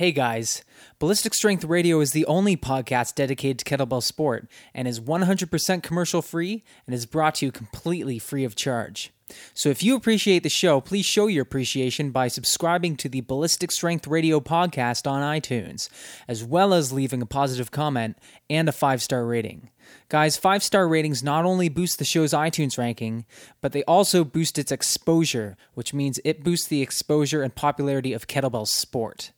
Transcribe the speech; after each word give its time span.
Hey 0.00 0.12
guys, 0.12 0.64
Ballistic 0.98 1.34
Strength 1.34 1.64
Radio 1.64 2.00
is 2.00 2.12
the 2.12 2.24
only 2.24 2.56
podcast 2.56 3.16
dedicated 3.16 3.58
to 3.58 3.64
kettlebell 3.66 4.02
sport 4.02 4.48
and 4.72 4.88
is 4.88 4.98
100% 4.98 5.82
commercial 5.82 6.22
free 6.22 6.64
and 6.86 6.94
is 6.94 7.04
brought 7.04 7.34
to 7.34 7.44
you 7.44 7.52
completely 7.52 8.18
free 8.18 8.44
of 8.44 8.56
charge. 8.56 9.12
So 9.52 9.68
if 9.68 9.82
you 9.82 9.94
appreciate 9.94 10.42
the 10.42 10.48
show, 10.48 10.80
please 10.80 11.04
show 11.04 11.26
your 11.26 11.42
appreciation 11.42 12.12
by 12.12 12.28
subscribing 12.28 12.96
to 12.96 13.10
the 13.10 13.20
Ballistic 13.20 13.70
Strength 13.70 14.06
Radio 14.06 14.40
podcast 14.40 15.06
on 15.06 15.20
iTunes, 15.20 15.90
as 16.26 16.42
well 16.42 16.72
as 16.72 16.94
leaving 16.94 17.20
a 17.20 17.26
positive 17.26 17.70
comment 17.70 18.16
and 18.48 18.70
a 18.70 18.72
five 18.72 19.02
star 19.02 19.26
rating. 19.26 19.68
Guys, 20.08 20.38
five 20.38 20.62
star 20.62 20.88
ratings 20.88 21.22
not 21.22 21.44
only 21.44 21.68
boost 21.68 21.98
the 21.98 22.06
show's 22.06 22.32
iTunes 22.32 22.78
ranking, 22.78 23.26
but 23.60 23.72
they 23.72 23.84
also 23.84 24.24
boost 24.24 24.58
its 24.58 24.72
exposure, 24.72 25.58
which 25.74 25.92
means 25.92 26.18
it 26.24 26.42
boosts 26.42 26.68
the 26.68 26.80
exposure 26.80 27.42
and 27.42 27.54
popularity 27.54 28.14
of 28.14 28.26
kettlebell 28.26 28.66
sport. 28.66 29.32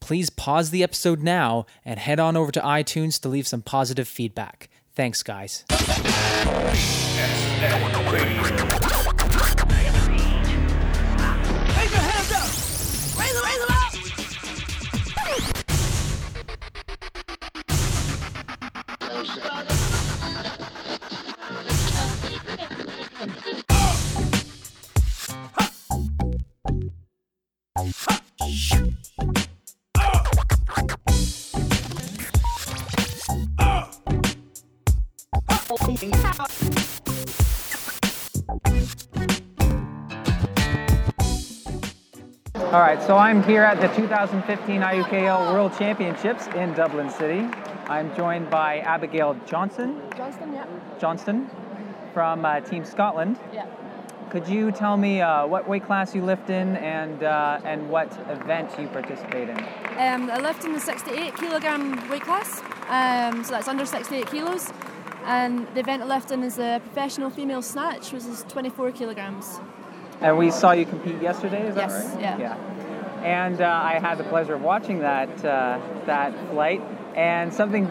Please 0.00 0.30
pause 0.30 0.70
the 0.70 0.82
episode 0.82 1.22
now 1.22 1.66
and 1.84 1.98
head 1.98 2.20
on 2.20 2.36
over 2.36 2.52
to 2.52 2.60
iTunes 2.60 3.20
to 3.20 3.28
leave 3.28 3.46
some 3.46 3.62
positive 3.62 4.08
feedback. 4.08 4.68
Thanks, 4.94 5.22
guys. 5.22 5.64
So 43.08 43.16
I'm 43.16 43.42
here 43.44 43.62
at 43.62 43.80
the 43.80 43.88
2015 43.96 44.82
IUKL 44.82 45.50
World 45.54 45.72
Championships 45.78 46.46
in 46.48 46.74
Dublin 46.74 47.08
City. 47.08 47.40
I'm 47.86 48.14
joined 48.14 48.50
by 48.50 48.80
Abigail 48.80 49.34
Johnson, 49.46 50.02
Johnston, 50.14 50.52
yeah. 50.52 50.66
Johnston 51.00 51.50
from 52.12 52.44
uh, 52.44 52.60
Team 52.60 52.84
Scotland. 52.84 53.38
Yeah. 53.50 53.64
Could 54.28 54.46
you 54.46 54.70
tell 54.72 54.98
me 54.98 55.22
uh, 55.22 55.46
what 55.46 55.66
weight 55.66 55.86
class 55.86 56.14
you 56.14 56.22
lift 56.22 56.50
in 56.50 56.76
and 56.76 57.22
uh, 57.22 57.62
and 57.64 57.88
what 57.88 58.12
event 58.28 58.78
you 58.78 58.88
participate 58.88 59.48
in? 59.48 59.58
Um, 59.96 60.30
I 60.30 60.38
lift 60.40 60.66
in 60.66 60.74
the 60.74 60.80
68 60.80 61.34
kilogram 61.34 62.10
weight 62.10 62.24
class, 62.24 62.60
um, 62.90 63.42
so 63.42 63.52
that's 63.52 63.68
under 63.68 63.86
68 63.86 64.26
kilos. 64.26 64.70
And 65.24 65.66
the 65.68 65.80
event 65.80 66.02
I 66.02 66.04
lift 66.04 66.30
in 66.30 66.42
is 66.42 66.56
the 66.56 66.82
professional 66.84 67.30
female 67.30 67.62
snatch, 67.62 68.12
which 68.12 68.24
is 68.24 68.44
24 68.48 68.92
kilograms. 68.92 69.60
And 70.20 70.36
we 70.36 70.50
saw 70.50 70.72
you 70.72 70.84
compete 70.84 71.22
yesterday. 71.22 71.68
Is 71.68 71.74
that 71.76 71.88
Yes, 71.88 72.04
right? 72.04 72.20
yeah. 72.20 72.38
Yeah. 72.38 72.77
And 73.28 73.60
uh, 73.60 73.66
I 73.66 73.98
had 73.98 74.16
the 74.16 74.24
pleasure 74.24 74.54
of 74.54 74.62
watching 74.62 75.00
that 75.00 75.44
uh, 75.44 75.78
that 76.06 76.32
flight, 76.50 76.80
and 77.14 77.52
something. 77.52 77.86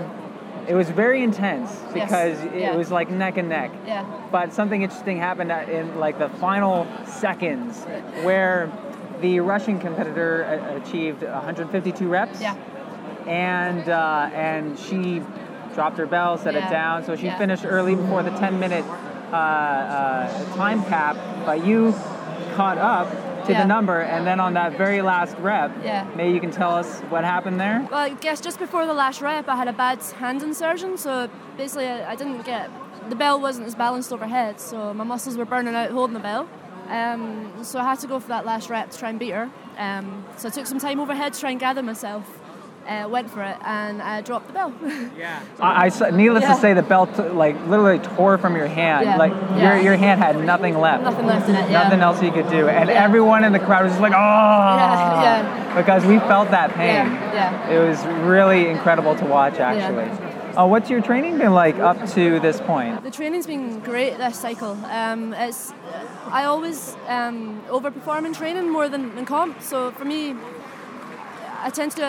It 0.68 0.74
was 0.74 0.90
very 0.90 1.24
intense 1.24 1.70
Yes, 1.96 2.10
because 2.10 2.44
it 2.54 2.60
yeah. 2.60 2.76
was 2.76 2.92
like 2.92 3.10
neck 3.10 3.38
and 3.38 3.48
neck. 3.48 3.72
Yeah. 3.86 4.04
But 4.32 4.52
something 4.52 4.82
interesting 4.82 5.18
happened 5.18 5.50
in 5.70 5.98
like 6.00 6.18
the 6.20 6.28
final 6.28 6.86
seconds, 7.06 7.86
where 8.26 8.70
the 9.22 9.40
Russian 9.40 9.80
competitor 9.80 10.44
achieved 10.76 11.22
152 11.22 12.08
reps. 12.10 12.42
Yeah. 12.42 12.56
And 13.28 13.88
uh, 13.88 14.30
and 14.34 14.78
she 14.80 15.22
dropped 15.76 15.98
her 16.00 16.08
bell, 16.08 16.38
set 16.40 16.56
it 16.56 16.68
down, 16.70 17.04
so 17.06 17.16
she 17.16 17.28
Yeah. 17.28 17.38
finished 17.38 17.64
early 17.66 17.96
before 17.96 18.24
the 18.24 18.32
10 18.32 18.60
minute 18.60 18.84
uh, 19.32 19.36
uh, 19.36 20.56
time 20.56 20.84
cap. 20.86 21.16
But 21.46 21.64
you 21.66 21.94
caught 22.56 22.78
up 22.80 23.08
to 23.48 23.54
Yeah. 23.54 23.62
the 23.62 23.68
number, 23.68 24.00
and 24.02 24.26
then 24.28 24.40
on 24.40 24.54
that 24.54 24.74
very 24.78 25.02
last 25.02 25.36
rep, 25.40 25.72
Yeah. 25.84 26.06
maybe 26.16 26.34
you 26.34 26.40
can 26.40 26.52
tell 26.52 26.72
us 26.72 27.02
what 27.10 27.24
happened 27.24 27.60
there. 27.60 27.86
Well, 27.90 28.00
I 28.00 28.10
guess 28.10 28.40
just 28.42 28.60
before 28.60 28.86
the 28.86 28.94
last 28.94 29.22
rep, 29.22 29.48
I 29.50 29.56
had 29.56 29.68
a 29.68 29.74
bad 29.74 30.00
hand 30.20 30.44
insertion, 30.44 30.98
so 30.98 31.30
basically 31.58 31.88
I, 31.88 32.12
I 32.12 32.16
didn't 32.16 32.42
get 32.44 32.70
the 33.10 33.16
bell 33.16 33.40
wasn't 33.40 33.68
as 33.68 33.76
balanced 33.76 34.12
overhead, 34.12 34.60
so 34.60 34.94
my 34.94 35.04
muscles 35.06 35.38
were 35.38 35.46
burning 35.46 35.76
out 35.76 35.92
holding 35.92 36.14
the 36.14 36.20
bell. 36.20 36.48
Um, 36.90 37.52
so 37.64 37.80
I 37.80 37.84
had 37.84 38.00
to 38.00 38.08
go 38.08 38.20
for 38.20 38.28
that 38.30 38.46
last 38.46 38.70
rep 38.70 38.92
to 38.92 38.98
try 38.98 39.10
and 39.10 39.20
beat 39.20 39.32
her. 39.32 39.50
Um, 39.78 40.26
so 40.38 40.48
I 40.50 40.52
took 40.52 40.66
some 40.68 40.80
time 40.80 41.00
overhead 41.00 41.34
to 41.34 41.40
try 41.40 41.52
and 41.52 41.60
gather 41.60 41.84
myself. 41.84 42.26
Uh, 42.88 43.06
went 43.10 43.30
for 43.30 43.44
it 43.44 43.58
and 43.66 44.02
I 44.02 44.22
dropped 44.22 44.48
the 44.48 44.54
bell. 44.54 44.74
Yeah. 45.18 45.42
I, 45.60 45.86
I 45.86 45.90
saw- 45.90 46.10
needless 46.10 46.44
Yeah. 46.44 46.54
to 46.54 46.62
say, 46.62 46.74
the 46.74 46.82
belt 46.84 47.10
like 47.34 47.56
literally 47.68 48.00
tore 48.00 48.38
from 48.38 48.56
your 48.56 48.68
hand. 48.68 49.06
Yeah. 49.06 49.18
Like 49.18 49.34
Yeah. 49.34 49.74
your 49.74 49.84
your 49.88 49.96
hand 49.98 50.22
had 50.22 50.40
nothing 50.40 50.80
left. 50.80 51.04
Nothing 51.04 51.26
left 51.26 51.50
in 51.50 51.56
it. 51.56 51.70
Yeah. 51.70 51.84
Nothing 51.84 52.00
else 52.00 52.22
you 52.24 52.32
could 52.32 52.50
do, 52.50 52.70
and 52.70 52.88
Yeah. 52.90 53.04
everyone 53.04 53.44
in 53.44 53.52
the 53.52 53.60
crowd 53.60 53.84
was 53.84 53.92
just 53.94 54.02
like, 54.02 54.14
"Oh!" 54.14 54.78
Yeah, 54.78 55.22
yeah. 55.24 55.76
Because 55.76 56.06
we 56.06 56.18
felt 56.32 56.50
that 56.52 56.70
pain. 56.76 56.96
Yeah, 56.96 57.34
yeah. 57.40 57.70
It 57.76 57.80
was 57.90 58.00
really 58.34 58.70
incredible 58.70 59.16
to 59.16 59.26
watch, 59.26 59.60
actually. 59.60 60.10
Uh, 60.56 60.66
what's 60.66 60.90
your 60.90 61.02
training 61.02 61.38
been 61.38 61.54
like 61.54 61.78
up 61.80 61.98
to 62.16 62.40
this 62.40 62.60
point? 62.62 63.04
The 63.04 63.12
training's 63.12 63.48
been 63.48 63.80
great 63.82 64.18
this 64.18 64.40
cycle. 64.40 64.78
Um, 65.00 65.34
it's 65.34 65.74
I 66.32 66.46
always 66.46 66.96
um, 67.10 67.62
overperform 67.70 68.26
in 68.26 68.34
training 68.34 68.70
more 68.72 68.88
than 68.90 69.04
in 69.18 69.26
comp. 69.26 69.62
So 69.62 69.92
for 69.92 70.06
me, 70.06 70.36
I 71.66 71.70
tend 71.70 71.92
to 71.94 71.98
do 71.98 72.08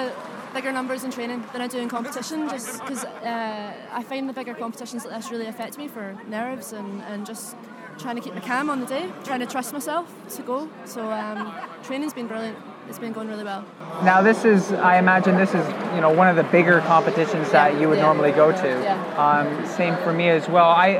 bigger 0.54 0.72
numbers 0.72 1.04
in 1.04 1.10
training 1.10 1.44
than 1.52 1.60
I 1.60 1.66
do 1.66 1.78
in 1.78 1.88
competition, 1.88 2.48
just 2.48 2.80
because 2.80 3.04
uh, 3.04 3.72
I 3.92 4.02
find 4.02 4.28
the 4.28 4.32
bigger 4.32 4.54
competitions 4.54 5.04
like 5.04 5.14
this 5.16 5.30
really 5.30 5.46
affect 5.46 5.78
me 5.78 5.88
for 5.88 6.16
nerves 6.28 6.72
and, 6.72 7.02
and 7.02 7.26
just 7.26 7.56
trying 7.98 8.16
to 8.16 8.22
keep 8.22 8.34
my 8.34 8.40
calm 8.40 8.70
on 8.70 8.80
the 8.80 8.86
day, 8.86 9.08
trying 9.24 9.40
to 9.40 9.46
trust 9.46 9.72
myself 9.72 10.06
to 10.36 10.42
go. 10.42 10.68
So 10.84 11.10
um, 11.10 11.52
training's 11.82 12.14
been 12.14 12.26
brilliant. 12.28 12.56
It's 12.88 12.98
been 12.98 13.12
going 13.12 13.28
really 13.28 13.44
well. 13.44 13.64
Now, 14.02 14.22
this 14.22 14.44
is, 14.46 14.72
I 14.72 14.98
imagine, 14.98 15.36
this 15.36 15.52
is 15.54 15.66
you 15.94 16.00
know 16.00 16.10
one 16.10 16.28
of 16.28 16.36
the 16.36 16.44
bigger 16.44 16.80
competitions 16.80 17.50
that 17.50 17.78
you 17.78 17.88
would 17.88 17.98
Yeah. 17.98 18.04
normally 18.04 18.32
go 18.32 18.50
to. 18.50 18.68
Yeah. 18.82 18.96
Um, 19.16 19.66
same 19.66 19.94
for 19.96 20.12
me 20.12 20.28
as 20.30 20.48
well. 20.48 20.64
I, 20.70 20.94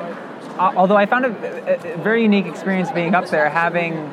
uh, 0.59 0.73
although 0.77 0.97
I 0.97 1.07
found 1.07 1.25
a, 1.25 1.95
a 1.95 1.97
very 1.99 2.23
unique 2.23 2.47
experience 2.47 2.91
being 2.91 3.15
up 3.15 3.29
there, 3.29 3.49
having 3.49 4.13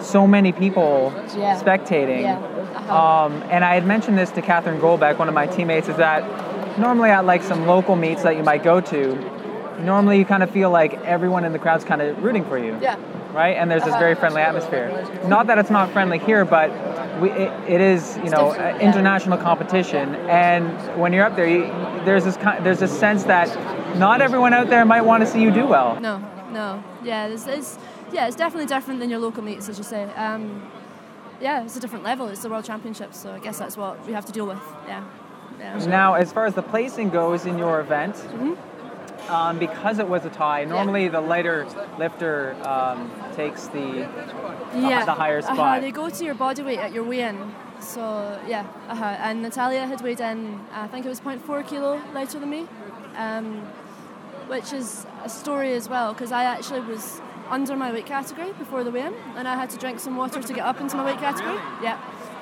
so 0.00 0.28
many 0.28 0.52
people 0.52 1.12
Yeah. 1.36 1.60
spectating. 1.60 2.20
Um, 2.88 3.42
and 3.50 3.64
I 3.64 3.74
had 3.74 3.86
mentioned 3.86 4.16
this 4.18 4.30
to 4.32 4.42
Catherine 4.42 4.80
Goldbeck, 4.80 5.18
one 5.18 5.28
of 5.28 5.34
my 5.34 5.46
teammates, 5.46 5.88
is 5.88 5.96
that 5.96 6.78
normally 6.78 7.10
at 7.10 7.24
like 7.24 7.42
some 7.42 7.66
local 7.66 7.96
meets 7.96 8.22
that 8.22 8.36
you 8.36 8.42
might 8.42 8.62
go 8.62 8.80
to, 8.80 9.14
normally 9.80 10.18
you 10.18 10.24
kind 10.24 10.42
of 10.42 10.50
feel 10.50 10.70
like 10.70 10.94
everyone 11.04 11.44
in 11.44 11.52
the 11.52 11.58
crowd's 11.58 11.84
kind 11.84 12.00
of 12.02 12.22
rooting 12.22 12.44
for 12.44 12.58
you. 12.58 12.78
Yeah. 12.80 12.96
Right, 13.32 13.56
and 13.56 13.70
there's 13.70 13.82
this 13.84 13.90
Uh-huh. 13.92 14.00
very 14.00 14.14
friendly 14.14 14.40
atmosphere. 14.40 14.88
Not 15.26 15.46
that 15.48 15.58
it's 15.58 15.70
not 15.70 15.90
friendly 15.92 16.18
here, 16.18 16.44
but 16.46 16.70
we, 17.20 17.30
it, 17.30 17.52
it 17.68 17.80
is, 17.80 18.16
you 18.24 18.30
know, 18.30 18.52
uh, 18.52 18.78
international 18.80 19.36
competition. 19.38 20.14
And 20.28 20.66
when 20.98 21.12
you're 21.12 21.24
up 21.26 21.36
there, 21.36 21.46
you, 21.46 21.66
there's 22.04 22.24
this 22.24 22.36
kind, 22.38 22.64
there's 22.64 22.80
this 22.80 22.98
sense 22.98 23.24
that 23.24 23.48
not 23.98 24.22
everyone 24.22 24.54
out 24.54 24.70
there 24.70 24.84
might 24.86 25.02
want 25.02 25.20
to 25.22 25.26
see 25.26 25.42
you 25.42 25.50
do 25.50 25.66
well. 25.66 26.00
No, 26.00 26.18
no. 26.50 26.82
Yeah, 27.04 27.26
it's, 27.26 27.46
it's 27.46 27.78
yeah, 28.12 28.26
it's 28.26 28.34
definitely 28.36 28.66
different 28.66 28.98
than 28.98 29.10
your 29.10 29.18
local 29.20 29.42
meets, 29.44 29.68
as 29.68 29.76
you 29.78 29.84
say. 29.84 30.04
Um, 30.14 30.62
yeah, 31.40 31.62
it's 31.64 31.76
a 31.76 31.80
different 31.80 32.04
level. 32.04 32.26
It's 32.28 32.42
the 32.42 32.48
World 32.48 32.64
Championships, 32.64 33.18
so 33.18 33.32
I 33.32 33.38
guess 33.38 33.58
that's 33.58 33.76
what 33.76 34.04
we 34.06 34.12
have 34.12 34.24
to 34.26 34.32
deal 34.32 34.46
with. 34.46 34.60
Yeah. 34.86 35.04
yeah. 35.58 35.84
Now, 35.86 36.14
as 36.14 36.32
far 36.32 36.46
as 36.46 36.54
the 36.54 36.62
placing 36.62 37.10
goes 37.10 37.46
in 37.46 37.58
your 37.58 37.80
event, 37.80 38.14
Mm-hmm. 38.16 39.32
um, 39.32 39.58
because 39.58 39.98
it 39.98 40.08
was 40.08 40.24
a 40.24 40.30
tie, 40.30 40.64
normally 40.64 41.08
the 41.08 41.20
lighter 41.20 41.66
lifter 41.98 42.56
um, 42.66 43.10
takes 43.34 43.66
the 43.68 44.08
yeah. 44.74 45.04
the 45.04 45.12
higher 45.14 45.38
Uh-huh, 45.40 45.54
spot. 45.54 45.80
they 45.80 45.90
go 45.92 46.08
to 46.08 46.24
your 46.24 46.34
body 46.34 46.62
weight 46.62 46.78
at 46.78 46.92
your 46.92 47.04
weigh-in. 47.04 47.36
So 47.80 48.00
yeah, 48.48 48.64
uh-huh. 48.88 49.04
and 49.26 49.42
Natalia 49.42 49.86
had 49.86 50.00
weighed 50.00 50.20
in, 50.20 50.60
I 50.72 50.86
think 50.88 51.06
it 51.06 51.08
was 51.08 51.20
0.4 51.20 51.66
kilo 51.66 52.00
lighter 52.14 52.38
than 52.40 52.50
me, 52.50 52.66
um, 53.16 53.62
which 54.48 54.72
is 54.72 55.06
a 55.24 55.28
story 55.28 55.72
as 55.74 55.88
well 55.88 56.12
because 56.12 56.32
I 56.32 56.44
actually 56.44 56.80
was 56.80 57.20
under 57.50 57.76
my 57.76 57.92
weight 57.92 58.06
category 58.06 58.52
before 58.58 58.84
the 58.84 58.90
weigh-in, 58.90 59.14
and 59.36 59.46
I 59.48 59.54
had 59.54 59.70
to 59.70 59.78
drink 59.78 60.00
some 60.00 60.16
water 60.16 60.42
to 60.42 60.52
get 60.52 60.64
up 60.64 60.80
into 60.80 60.96
my 60.96 61.04
weight 61.04 61.18
category. 61.18 61.56
Yeah. 61.82 61.98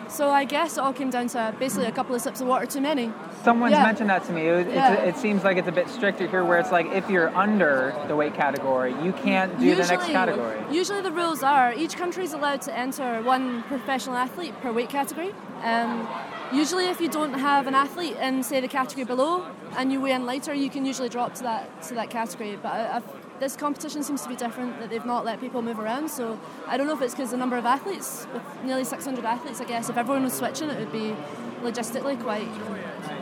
So 0.08 0.31
I 0.31 0.44
guess 0.44 0.76
it 0.79 0.81
all 0.81 0.93
came 0.93 1.11
down 1.11 1.26
to 1.29 1.53
basically 1.58 1.87
a 1.87 1.93
couple 1.93 2.14
of 2.14 2.23
sips 2.23 2.41
of 2.41 2.47
water 2.47 2.64
too 2.64 2.81
many. 2.81 3.12
Someone's 3.43 3.73
Yeah. 3.73 3.82
mentioned 3.82 4.08
that 4.11 4.23
to 4.26 4.32
me. 4.32 4.43
It, 4.47 4.73
Yeah. 4.73 4.93
it 4.93 5.17
seems 5.17 5.43
like 5.43 5.56
it's 5.56 5.67
a 5.67 5.73
bit 5.73 5.88
stricter 5.88 6.29
here, 6.29 6.44
where 6.44 6.58
it's 6.61 6.70
like 6.70 6.87
if 6.93 7.11
you're 7.11 7.37
under 7.37 7.93
the 8.06 8.14
weight 8.14 8.35
category, 8.35 8.94
you 9.03 9.12
can't 9.12 9.58
do 9.58 9.75
the 9.75 9.85
next 9.85 10.06
category. 10.06 10.58
Usually 10.70 11.00
the 11.00 11.11
rules 11.11 11.43
are 11.43 11.73
each 11.73 11.97
country 11.97 12.23
is 12.23 12.32
allowed 12.32 12.62
to 12.62 12.79
enter 12.79 13.20
one 13.23 13.64
professional 13.64 14.17
athlete 14.17 14.55
per 14.62 14.70
weight 14.70 14.91
category. 14.91 15.35
Um, 15.64 16.06
usually, 16.53 16.87
if 16.87 17.00
you 17.00 17.08
don't 17.08 17.35
have 17.35 17.67
an 17.67 17.75
athlete 17.75 18.17
in 18.19 18.44
say 18.44 18.61
the 18.61 18.69
category 18.69 19.05
below 19.05 19.44
and 19.76 19.91
you 19.93 20.00
weigh 20.00 20.12
in 20.12 20.25
lighter, 20.25 20.55
you 20.55 20.70
can 20.70 20.87
usually 20.87 21.08
drop 21.08 21.35
to 21.35 21.43
that 21.43 21.82
to 21.88 21.94
that 21.94 22.11
category. 22.11 22.56
But 22.62 22.73
I, 22.73 22.97
I've, 22.97 23.05
this 23.41 23.56
competition 23.56 24.03
seems 24.03 24.23
to 24.23 24.29
be 24.29 24.37
different 24.37 24.79
that 24.81 24.91
they've 24.91 25.05
not 25.05 25.25
let 25.25 25.41
people 25.41 25.62
move 25.62 25.79
around. 25.79 26.09
So 26.11 26.38
I 26.67 26.77
don't 26.77 26.87
know 26.87 26.94
if 26.94 27.03
it's 27.03 27.15
because 27.15 27.31
the 27.31 27.37
number 27.37 27.56
of 27.56 27.67
athletes, 27.67 28.27
with 28.33 28.43
nearly 28.65 28.85
600 28.85 29.25
athletes, 29.25 29.61
I 29.61 29.65
guess 29.65 29.88
if 29.88 29.97
everyone 29.97 30.25
was 30.25 30.33
switching, 30.35 30.71
it 30.71 30.79
would 30.79 30.93
be 30.93 31.15
logistically 31.62 32.21
quite. 32.23 32.49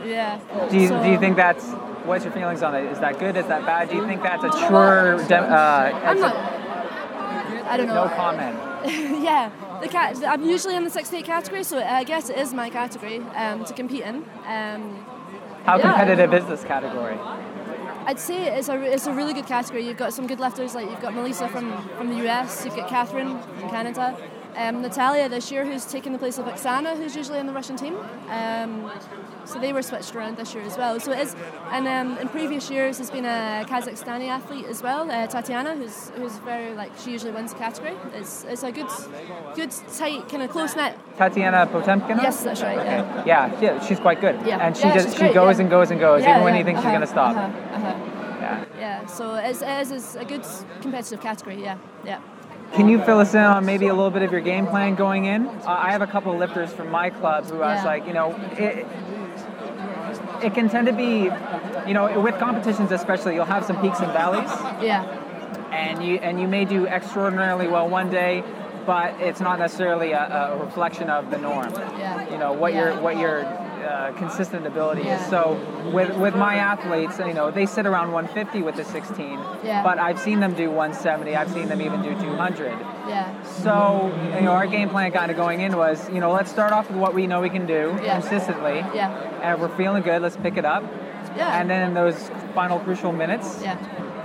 Yeah. 0.05 0.39
Do 0.69 0.77
you, 0.77 0.87
So- 0.87 1.03
do 1.03 1.09
you 1.09 1.19
think 1.19 1.35
that's 1.35 1.65
what's 2.05 2.23
your 2.23 2.33
feelings 2.33 2.61
on 2.63 2.75
it? 2.75 2.85
Is 2.91 2.99
that 2.99 3.19
good? 3.19 3.35
Is 3.35 3.47
that 3.47 3.65
bad? 3.65 3.89
Do 3.89 3.95
you 3.95 4.05
think 4.05 4.21
that's 4.23 4.43
a 4.43 4.49
truer? 4.67 5.23
De- 5.27 5.35
uh, 5.37 5.99
I'm 6.05 6.19
not. 6.19 6.35
I 7.67 7.77
don't 7.77 7.87
know. 7.87 8.05
no 8.05 8.15
comment. 8.15 8.57
yeah, 9.23 9.49
the 9.81 9.87
cat. 9.87 10.15
I'm 10.25 10.43
usually 10.43 10.75
in 10.75 10.83
the 10.83 10.89
68 10.91 11.25
category, 11.25 11.63
so 11.63 11.79
I 11.79 12.03
guess 12.03 12.29
it 12.29 12.37
is 12.37 12.53
my 12.53 12.69
category 12.69 13.17
um, 13.35 13.65
to 13.65 13.73
compete 13.73 14.03
in. 14.03 14.17
Um, 14.45 15.03
How 15.65 15.77
Yeah. 15.77 15.81
competitive 15.81 16.31
is 16.35 16.45
this 16.45 16.63
category? 16.63 17.17
I'd 18.07 18.19
say 18.19 18.55
it's 18.55 18.69
a 18.69 18.79
it's 18.81 19.07
a 19.07 19.13
really 19.13 19.33
good 19.33 19.47
category. 19.47 19.85
You've 19.87 19.97
got 19.97 20.13
some 20.13 20.27
good 20.27 20.39
lifters 20.39 20.75
like 20.75 20.87
you've 20.89 21.01
got 21.01 21.15
Melissa 21.15 21.47
from, 21.49 21.87
from 21.97 22.09
the 22.09 22.27
US, 22.27 22.63
you've 22.63 22.75
got 22.75 22.87
Catherine 22.87 23.39
from 23.41 23.69
Canada, 23.69 24.15
um, 24.57 24.81
Natalia 24.81 25.29
this 25.29 25.51
year 25.51 25.65
who's 25.65 25.85
taken 25.85 26.13
the 26.13 26.19
place 26.19 26.37
of 26.37 26.45
Oksana 26.45 26.95
who's 26.97 27.15
usually 27.15 27.39
in 27.39 27.47
the 27.47 27.53
Russian 27.53 27.75
team. 27.75 27.95
Um, 28.29 28.91
so 29.45 29.59
they 29.59 29.73
were 29.73 29.81
switched 29.83 30.15
around 30.15 30.37
this 30.37 30.53
year 30.55 30.63
as 30.63 30.77
well. 30.77 30.99
So 30.99 31.11
it 31.11 31.19
is, 31.19 31.35
and 31.71 31.87
um, 31.87 32.17
in 32.17 32.27
previous 32.29 32.69
years 32.69 32.97
there's 32.97 33.11
been 33.11 33.25
a 33.25 33.65
Kazakhstani 33.67 34.27
athlete 34.27 34.65
as 34.65 34.81
well, 34.81 35.09
uh, 35.11 35.27
Tatiana, 35.27 35.75
who's 35.75 36.09
who's 36.15 36.37
very 36.39 36.73
like 36.73 36.91
she 37.03 37.11
usually 37.11 37.31
wins 37.31 37.53
the 37.53 37.59
category. 37.59 37.95
It's 38.13 38.43
it's 38.45 38.63
a 38.63 38.71
good 38.71 38.87
good 39.55 39.71
tight 39.97 40.27
kind 40.29 40.43
of 40.43 40.49
close 40.49 40.75
knit. 40.75 40.95
Tatiana 41.17 41.67
Potemkina. 41.67 42.23
Yes, 42.23 42.43
that's 42.43 42.61
right. 42.61 42.77
Yeah. 42.77 43.23
Yeah, 43.25 43.61
yeah, 43.61 43.85
she's 43.85 43.99
quite 43.99 44.19
good. 44.21 44.39
Yeah. 44.45 44.65
And 44.65 44.75
she 44.75 44.83
Yeah, 44.87 44.93
just 44.95 45.11
she 45.13 45.19
great, 45.19 45.33
goes 45.33 45.57
yeah. 45.57 45.61
and 45.61 45.69
goes 45.69 45.91
and 45.91 45.99
goes, 45.99 46.21
even 46.23 46.43
when 46.43 46.55
you 46.55 46.63
think 46.63 46.77
she's 46.77 46.85
uh-huh, 46.85 46.93
gonna 46.93 47.07
stop. 47.07 47.35
uh-huh, 47.35 47.75
uh-huh. 47.75 47.95
Yeah. 48.41 48.65
Yeah, 48.79 49.05
so 49.07 49.35
it's, 49.35 49.61
it 49.61 49.69
is 49.81 49.91
it's 49.91 50.15
a 50.15 50.25
good 50.25 50.43
competitive 50.81 51.21
category. 51.21 51.61
Yeah, 51.61 51.77
yeah. 52.03 52.19
Can 52.73 52.89
you 52.89 53.01
fill 53.03 53.19
us 53.19 53.33
in 53.33 53.39
on 53.39 53.65
maybe 53.65 53.87
a 53.87 53.93
little 53.93 54.11
bit 54.11 54.21
of 54.21 54.31
your 54.31 54.41
game 54.41 54.67
plan 54.67 54.95
going 54.95 55.25
in? 55.25 55.47
Uh, 55.47 55.63
I 55.67 55.91
have 55.91 56.01
a 56.01 56.07
couple 56.07 56.33
of 56.33 56.39
lifters 56.39 56.73
from 56.73 56.89
my 56.89 57.09
club 57.09 57.45
who 57.45 57.61
I 57.61 57.75
was 57.75 57.85
like, 57.85 58.05
you 58.05 58.13
know, 58.13 58.33
it, 58.57 58.85
it 60.43 60.53
can 60.53 60.67
tend 60.69 60.87
to 60.87 60.93
be, 60.93 61.29
you 61.87 61.93
know, 61.93 62.19
with 62.19 62.37
competitions 62.37 62.91
especially, 62.91 63.35
you'll 63.35 63.45
have 63.45 63.65
some 63.65 63.79
peaks 63.81 63.99
and 63.99 64.11
valleys, 64.11 64.49
Yeah, 64.83 65.03
and 65.71 66.03
you 66.03 66.15
and 66.17 66.39
you 66.39 66.47
may 66.47 66.65
do 66.65 66.85
extraordinarily 66.85 67.67
well 67.67 67.87
one 67.87 68.09
day, 68.09 68.43
but 68.85 69.19
it's 69.21 69.39
not 69.39 69.57
necessarily 69.59 70.11
a, 70.11 70.25
a 70.53 70.57
reflection 70.57 71.09
of 71.09 71.31
the 71.31 71.37
norm. 71.37 71.71
Yeah. 71.73 72.29
You 72.29 72.37
know 72.37 72.51
what 72.51 72.73
Yeah. 72.73 72.93
your 72.93 73.01
what 73.01 73.17
your 73.17 73.43
uh, 73.85 74.11
consistent 74.13 74.65
ability 74.67 75.03
Yeah. 75.03 75.21
is. 75.21 75.29
So 75.29 75.57
with 75.93 76.15
with 76.17 76.35
my 76.35 76.55
athletes, 76.55 77.19
you 77.19 77.33
know, 77.33 77.51
they 77.51 77.65
sit 77.65 77.85
around 77.85 78.11
150 78.11 78.61
with 78.63 78.75
the 78.75 78.83
16, 78.83 79.39
Yeah. 79.63 79.83
but 79.83 79.99
I've 79.99 80.19
seen 80.19 80.39
them 80.39 80.53
do 80.53 80.69
170. 80.71 81.35
I've 81.35 81.51
seen 81.51 81.67
them 81.69 81.81
even 81.81 82.01
do 82.01 82.13
200. 82.15 82.73
yeah, 83.07 83.29
So, 83.43 84.11
you 84.35 84.41
know, 84.41 84.51
our 84.51 84.67
game 84.67 84.89
plan 84.89 85.11
kind 85.11 85.29
of 85.31 85.37
going 85.37 85.61
in 85.61 85.77
was, 85.77 86.09
you 86.09 86.19
know, 86.19 86.31
let's 86.31 86.49
start 86.51 86.71
off 86.73 86.89
with 86.89 86.97
what 86.99 87.13
we 87.13 87.27
know 87.27 87.39
we 87.41 87.49
can 87.49 87.65
do 87.67 87.95
Yeah. 88.03 88.19
consistently. 88.19 88.83
yeah, 88.93 89.11
And 89.43 89.61
we're 89.61 89.75
feeling 89.77 90.01
good, 90.03 90.21
let's 90.21 90.37
pick 90.37 90.57
it 90.57 90.65
up. 90.65 90.83
yeah. 91.37 91.59
And 91.59 91.69
then 91.69 91.81
in 91.87 91.93
those 91.93 92.17
final 92.53 92.79
crucial 92.79 93.11
minutes, 93.11 93.61
yeah. 93.63 93.75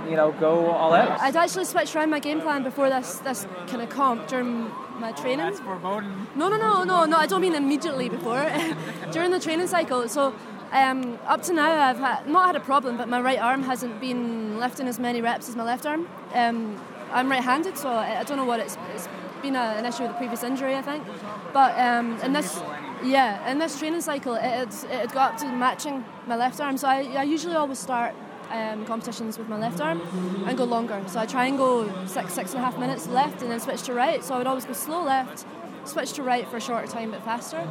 you 0.09 0.15
know, 0.15 0.31
go 0.39 0.71
all 0.71 0.93
out. 0.93 1.19
I'd 1.21 1.35
actually 1.35 1.65
switched 1.65 1.95
around 1.95 2.09
my 2.09 2.19
game 2.19 2.41
plan 2.41 2.63
before 2.63 2.89
this 2.89 3.19
this 3.19 3.45
kind 3.67 3.81
of 3.81 3.89
comp 3.89 4.27
during 4.27 4.69
my 5.01 5.11
training. 5.11 5.53
foreboding. 5.53 6.27
No, 6.35 6.47
no, 6.47 6.57
no, 6.57 6.83
no, 6.83 7.05
no. 7.05 7.17
I 7.17 7.25
don't 7.25 7.41
mean 7.41 7.55
immediately 7.55 8.07
before. 8.07 8.49
During 9.11 9.31
the 9.31 9.39
training 9.39 9.67
cycle. 9.67 10.07
So 10.07 10.33
um, 10.71 11.19
up 11.25 11.41
to 11.43 11.53
now, 11.53 11.89
I've 11.89 11.97
had, 11.97 12.27
not 12.27 12.45
had 12.45 12.55
a 12.55 12.61
problem, 12.61 12.95
but 12.95 13.09
my 13.09 13.19
right 13.19 13.39
arm 13.39 13.63
hasn't 13.63 13.99
been 13.99 14.59
lifting 14.59 14.87
as 14.87 14.99
many 14.99 15.21
reps 15.21 15.49
as 15.49 15.55
my 15.55 15.63
left 15.63 15.85
arm. 15.85 16.07
Um, 16.33 16.79
I'm 17.11 17.29
right-handed, 17.29 17.77
so 17.77 17.89
I, 17.89 18.21
I 18.21 18.23
don't 18.23 18.37
know 18.37 18.45
what 18.45 18.61
it's. 18.61 18.77
It's 18.95 19.09
been 19.41 19.55
a, 19.55 19.75
an 19.79 19.85
issue 19.85 20.03
with 20.03 20.11
the 20.11 20.17
previous 20.17 20.43
injury, 20.43 20.75
I 20.75 20.81
think. 20.81 21.03
But 21.51 21.77
um, 21.77 22.17
in 22.21 22.31
this, 22.31 22.61
yeah, 23.03 23.51
in 23.51 23.57
this 23.59 23.77
training 23.77 24.01
cycle, 24.01 24.35
it 24.35 24.43
had, 24.43 24.69
it 24.69 24.89
had 24.89 25.11
got 25.11 25.33
up 25.33 25.39
to 25.39 25.51
matching 25.51 26.05
my 26.27 26.35
left 26.35 26.61
arm. 26.61 26.77
So 26.77 26.87
I, 26.87 27.01
I 27.17 27.23
usually 27.23 27.55
always 27.55 27.79
start. 27.79 28.15
Um, 28.51 28.85
competitions 28.85 29.37
with 29.37 29.47
my 29.47 29.57
left 29.57 29.79
arm 29.79 30.01
and 30.45 30.57
go 30.57 30.65
longer. 30.65 31.01
So 31.07 31.21
I 31.21 31.25
try 31.25 31.45
and 31.45 31.57
go 31.57 31.89
six, 32.05 32.33
six 32.33 32.51
and 32.53 32.59
a 32.61 32.65
half 32.65 32.77
minutes 32.77 33.07
left 33.07 33.41
and 33.41 33.49
then 33.49 33.61
switch 33.61 33.83
to 33.83 33.93
right. 33.93 34.21
So 34.25 34.33
I 34.35 34.37
would 34.39 34.47
always 34.47 34.65
go 34.65 34.73
slow 34.73 35.03
left, 35.03 35.45
switch 35.85 36.11
to 36.13 36.23
right 36.23 36.45
for 36.49 36.57
a 36.57 36.59
shorter 36.59 36.85
time 36.85 37.11
but 37.11 37.23
faster. 37.23 37.61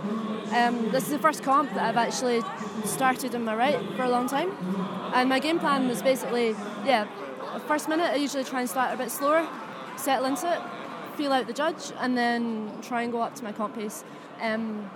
Um, 0.56 0.90
this 0.90 1.04
is 1.04 1.10
the 1.10 1.18
first 1.18 1.42
comp 1.42 1.74
that 1.74 1.84
I've 1.84 1.98
actually 1.98 2.40
started 2.86 3.34
on 3.34 3.44
my 3.44 3.54
right 3.54 3.78
for 3.94 4.04
a 4.04 4.08
long 4.08 4.26
time. 4.26 4.50
And 5.14 5.28
my 5.28 5.38
game 5.38 5.58
plan 5.58 5.86
was 5.86 6.00
basically, 6.00 6.56
yeah, 6.86 7.06
first 7.66 7.86
minute 7.86 8.12
I 8.12 8.16
usually 8.16 8.44
try 8.44 8.60
and 8.60 8.70
start 8.70 8.94
a 8.94 8.96
bit 8.96 9.10
slower, 9.10 9.46
settle 9.96 10.24
into 10.24 10.50
it, 10.50 10.60
feel 11.16 11.32
out 11.32 11.46
the 11.46 11.52
judge, 11.52 11.92
and 11.98 12.16
then 12.16 12.72
try 12.80 13.02
and 13.02 13.12
go 13.12 13.20
up 13.20 13.34
to 13.34 13.44
my 13.44 13.52
comp 13.52 13.74
pace. 13.74 14.02
Um, 14.40 14.88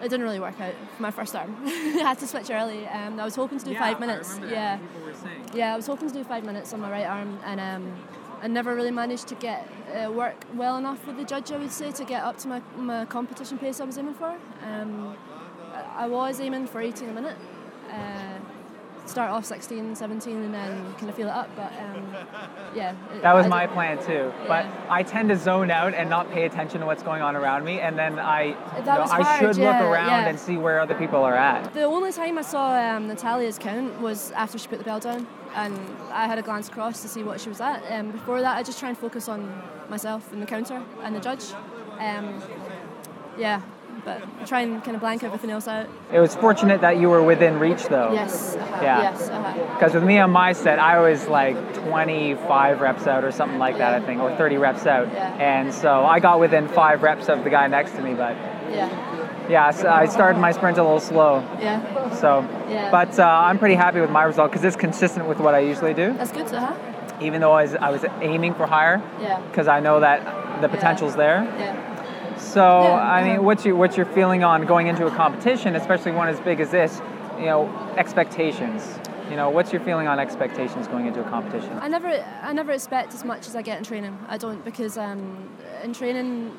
it 0.00 0.08
didn't 0.08 0.22
really 0.22 0.40
work 0.40 0.58
out 0.60 0.74
for 0.96 1.02
my 1.02 1.10
first 1.10 1.34
arm. 1.36 1.54
I 1.66 1.70
had 2.02 2.18
to 2.18 2.26
switch 2.26 2.50
early. 2.50 2.86
Um, 2.88 3.20
I 3.20 3.24
was 3.24 3.34
hoping 3.36 3.58
to 3.58 3.64
do 3.64 3.74
five 3.76 4.00
minutes. 4.00 4.38
Yeah. 4.48 4.78
Yeah, 5.54 5.74
I 5.74 5.76
was 5.76 5.86
hoping 5.86 6.08
to 6.08 6.14
do 6.14 6.24
five 6.24 6.44
minutes 6.44 6.72
on 6.72 6.80
my 6.80 6.90
right 6.90 7.06
arm, 7.06 7.38
and 7.44 7.60
um, 7.60 7.94
I 8.42 8.48
never 8.48 8.74
really 8.74 8.90
managed 8.90 9.28
to 9.28 9.34
get 9.34 9.68
uh, 9.94 10.10
work 10.10 10.36
well 10.54 10.78
enough 10.78 11.06
with 11.06 11.16
the 11.16 11.24
judge. 11.24 11.52
I 11.52 11.58
would 11.58 11.70
say 11.72 11.92
to 11.92 12.04
get 12.04 12.22
up 12.22 12.38
to 12.38 12.48
my, 12.48 12.62
my 12.76 13.04
competition 13.04 13.58
pace 13.58 13.80
I 13.80 13.84
was 13.84 13.98
aiming 13.98 14.14
for. 14.14 14.36
Um, 14.66 15.16
I 15.74 16.04
I 16.04 16.06
was 16.08 16.40
aiming 16.40 16.66
for 16.66 16.80
18 16.80 17.08
a 17.08 17.12
minute. 17.12 17.36
Uh, 17.90 18.29
start 19.10 19.30
off 19.30 19.44
16, 19.44 19.94
17, 19.96 20.36
and 20.36 20.54
then 20.54 20.94
kind 20.94 21.08
of 21.08 21.14
feel 21.14 21.26
it 21.26 21.32
up. 21.32 21.50
But 21.56 21.72
um, 21.78 22.14
yeah, 22.74 22.94
it- 23.14 23.22
That 23.22 23.34
was 23.34 23.46
I 23.46 23.48
my 23.48 23.66
plan 23.66 24.02
too. 24.04 24.32
But 24.46 24.66
I 24.88 25.02
tend 25.02 25.28
to 25.30 25.36
zone 25.36 25.70
out 25.70 25.92
and 25.94 26.08
not 26.08 26.30
pay 26.30 26.44
attention 26.46 26.80
to 26.80 26.86
what's 26.86 27.02
going 27.02 27.20
on 27.22 27.36
around 27.36 27.64
me, 27.64 27.80
and 27.80 27.98
then 27.98 28.18
I, 28.18 28.42
you 28.44 28.84
know, 28.84 28.92
I 29.02 29.22
hard, 29.22 29.40
should 29.40 29.56
yeah, 29.62 29.72
look 29.72 29.88
around 29.90 30.08
yeah. 30.08 30.28
and 30.28 30.38
see 30.38 30.56
where 30.56 30.80
other 30.80 30.94
people 30.94 31.22
are 31.22 31.34
at. 31.34 31.74
The 31.74 31.82
only 31.82 32.12
time 32.12 32.38
I 32.38 32.42
saw 32.42 32.74
um, 32.78 33.08
Natalia's 33.08 33.58
count 33.58 34.00
was 34.00 34.30
after 34.32 34.58
she 34.58 34.68
put 34.68 34.78
the 34.78 34.84
bell 34.84 35.00
down, 35.00 35.26
and 35.54 35.78
I 36.12 36.26
had 36.26 36.38
a 36.38 36.42
glance 36.42 36.68
across 36.68 37.02
to 37.02 37.08
see 37.08 37.22
what 37.22 37.40
she 37.40 37.48
was 37.48 37.60
at. 37.60 37.82
Um, 37.90 38.12
before 38.12 38.40
that, 38.40 38.56
I 38.56 38.62
just 38.62 38.78
try 38.78 38.88
and 38.88 38.96
focus 38.98 39.28
on 39.28 39.62
myself 39.88 40.32
and 40.32 40.40
the 40.40 40.46
counter 40.46 40.82
and 41.02 41.14
the 41.14 41.20
judge. 41.20 41.44
Um, 41.98 42.40
yeah, 43.36 43.60
but 44.04 44.22
try 44.46 44.60
and 44.62 44.82
kind 44.82 44.94
of 44.94 45.00
blank 45.00 45.22
everything 45.22 45.50
else 45.50 45.68
out. 45.68 45.86
It 46.12 46.20
was 46.20 46.34
fortunate 46.34 46.80
that 46.80 46.98
you 46.98 47.08
were 47.10 47.22
within 47.22 47.58
reach 47.58 47.84
though. 47.86 48.12
Yes. 48.12 48.56
uh-huh, 48.56 48.78
Yeah. 48.82 49.02
Yes. 49.02 49.28
Uh-huh. 49.28 49.74
Because 49.74 49.94
with 49.94 50.04
me 50.04 50.18
on 50.18 50.30
my 50.30 50.52
set, 50.52 50.78
I 50.78 50.98
was 51.00 51.28
like 51.28 51.56
25 51.74 52.80
reps 52.80 53.06
out 53.06 53.24
or 53.24 53.30
something 53.32 53.58
like 53.58 53.78
that, 53.78 53.94
I 54.00 54.04
think, 54.04 54.20
or 54.20 54.34
30 54.36 54.56
reps 54.56 54.86
out. 54.86 55.08
Yeah. 55.12 55.34
And 55.34 55.72
so 55.72 56.04
I 56.04 56.20
got 56.20 56.40
within 56.40 56.68
five 56.68 57.02
reps 57.02 57.28
of 57.28 57.44
the 57.44 57.50
guy 57.50 57.66
next 57.66 57.92
to 57.92 58.02
me, 58.02 58.14
but 58.14 58.34
Yeah. 58.70 58.88
yeah, 59.48 59.70
so 59.70 59.88
I 59.88 60.06
started 60.06 60.38
my 60.38 60.52
sprint 60.52 60.78
a 60.78 60.82
little 60.82 61.00
slow. 61.00 61.40
Yeah. 61.60 62.14
So, 62.14 62.46
Yeah. 62.68 62.90
but 62.90 63.18
uh, 63.18 63.24
I'm 63.24 63.58
pretty 63.58 63.74
happy 63.74 64.00
with 64.00 64.10
my 64.10 64.22
result 64.24 64.50
because 64.50 64.64
it's 64.64 64.76
consistent 64.76 65.26
with 65.28 65.38
what 65.40 65.54
I 65.54 65.60
usually 65.60 65.94
do, 65.94 66.12
That's 66.14 66.32
good. 66.32 66.52
Uh 66.52 66.66
huh. 66.66 66.74
even 67.20 67.40
though 67.40 67.52
I 67.52 67.62
was, 67.62 67.74
I 67.74 67.90
was 67.90 68.04
aiming 68.22 68.54
for 68.54 68.66
higher 68.66 69.02
Yeah. 69.20 69.40
because 69.50 69.68
I 69.68 69.80
know 69.80 70.00
that 70.00 70.60
the 70.62 70.68
potential's 70.68 71.16
there. 71.16 71.44
Yeah. 71.58 71.76
So, 72.40 72.82
Yeah, 72.82 72.94
I 72.94 73.22
mean, 73.22 73.32
uh-huh. 73.32 73.42
what's 73.42 73.64
your 73.64 73.76
what's 73.76 73.96
your 73.96 74.06
feeling 74.06 74.42
on 74.42 74.66
going 74.66 74.86
into 74.86 75.06
a 75.06 75.10
competition, 75.10 75.76
especially 75.76 76.12
one 76.12 76.28
as 76.28 76.40
big 76.40 76.60
as 76.60 76.70
this? 76.70 77.00
You 77.38 77.46
know, 77.46 77.94
expectations. 77.96 78.98
You 79.30 79.36
know, 79.36 79.48
what's 79.48 79.72
your 79.72 79.80
feeling 79.82 80.08
on 80.08 80.18
expectations 80.18 80.88
going 80.88 81.06
into 81.06 81.20
a 81.20 81.28
competition? 81.30 81.78
I 81.80 81.86
never, 81.86 82.08
I 82.42 82.52
never 82.52 82.72
expect 82.72 83.14
as 83.14 83.24
much 83.24 83.46
as 83.46 83.54
I 83.54 83.62
get 83.62 83.78
in 83.78 83.84
training. 83.84 84.18
I 84.28 84.36
don't 84.36 84.64
because 84.64 84.98
um, 84.98 85.48
in 85.84 85.92
training, 85.92 86.58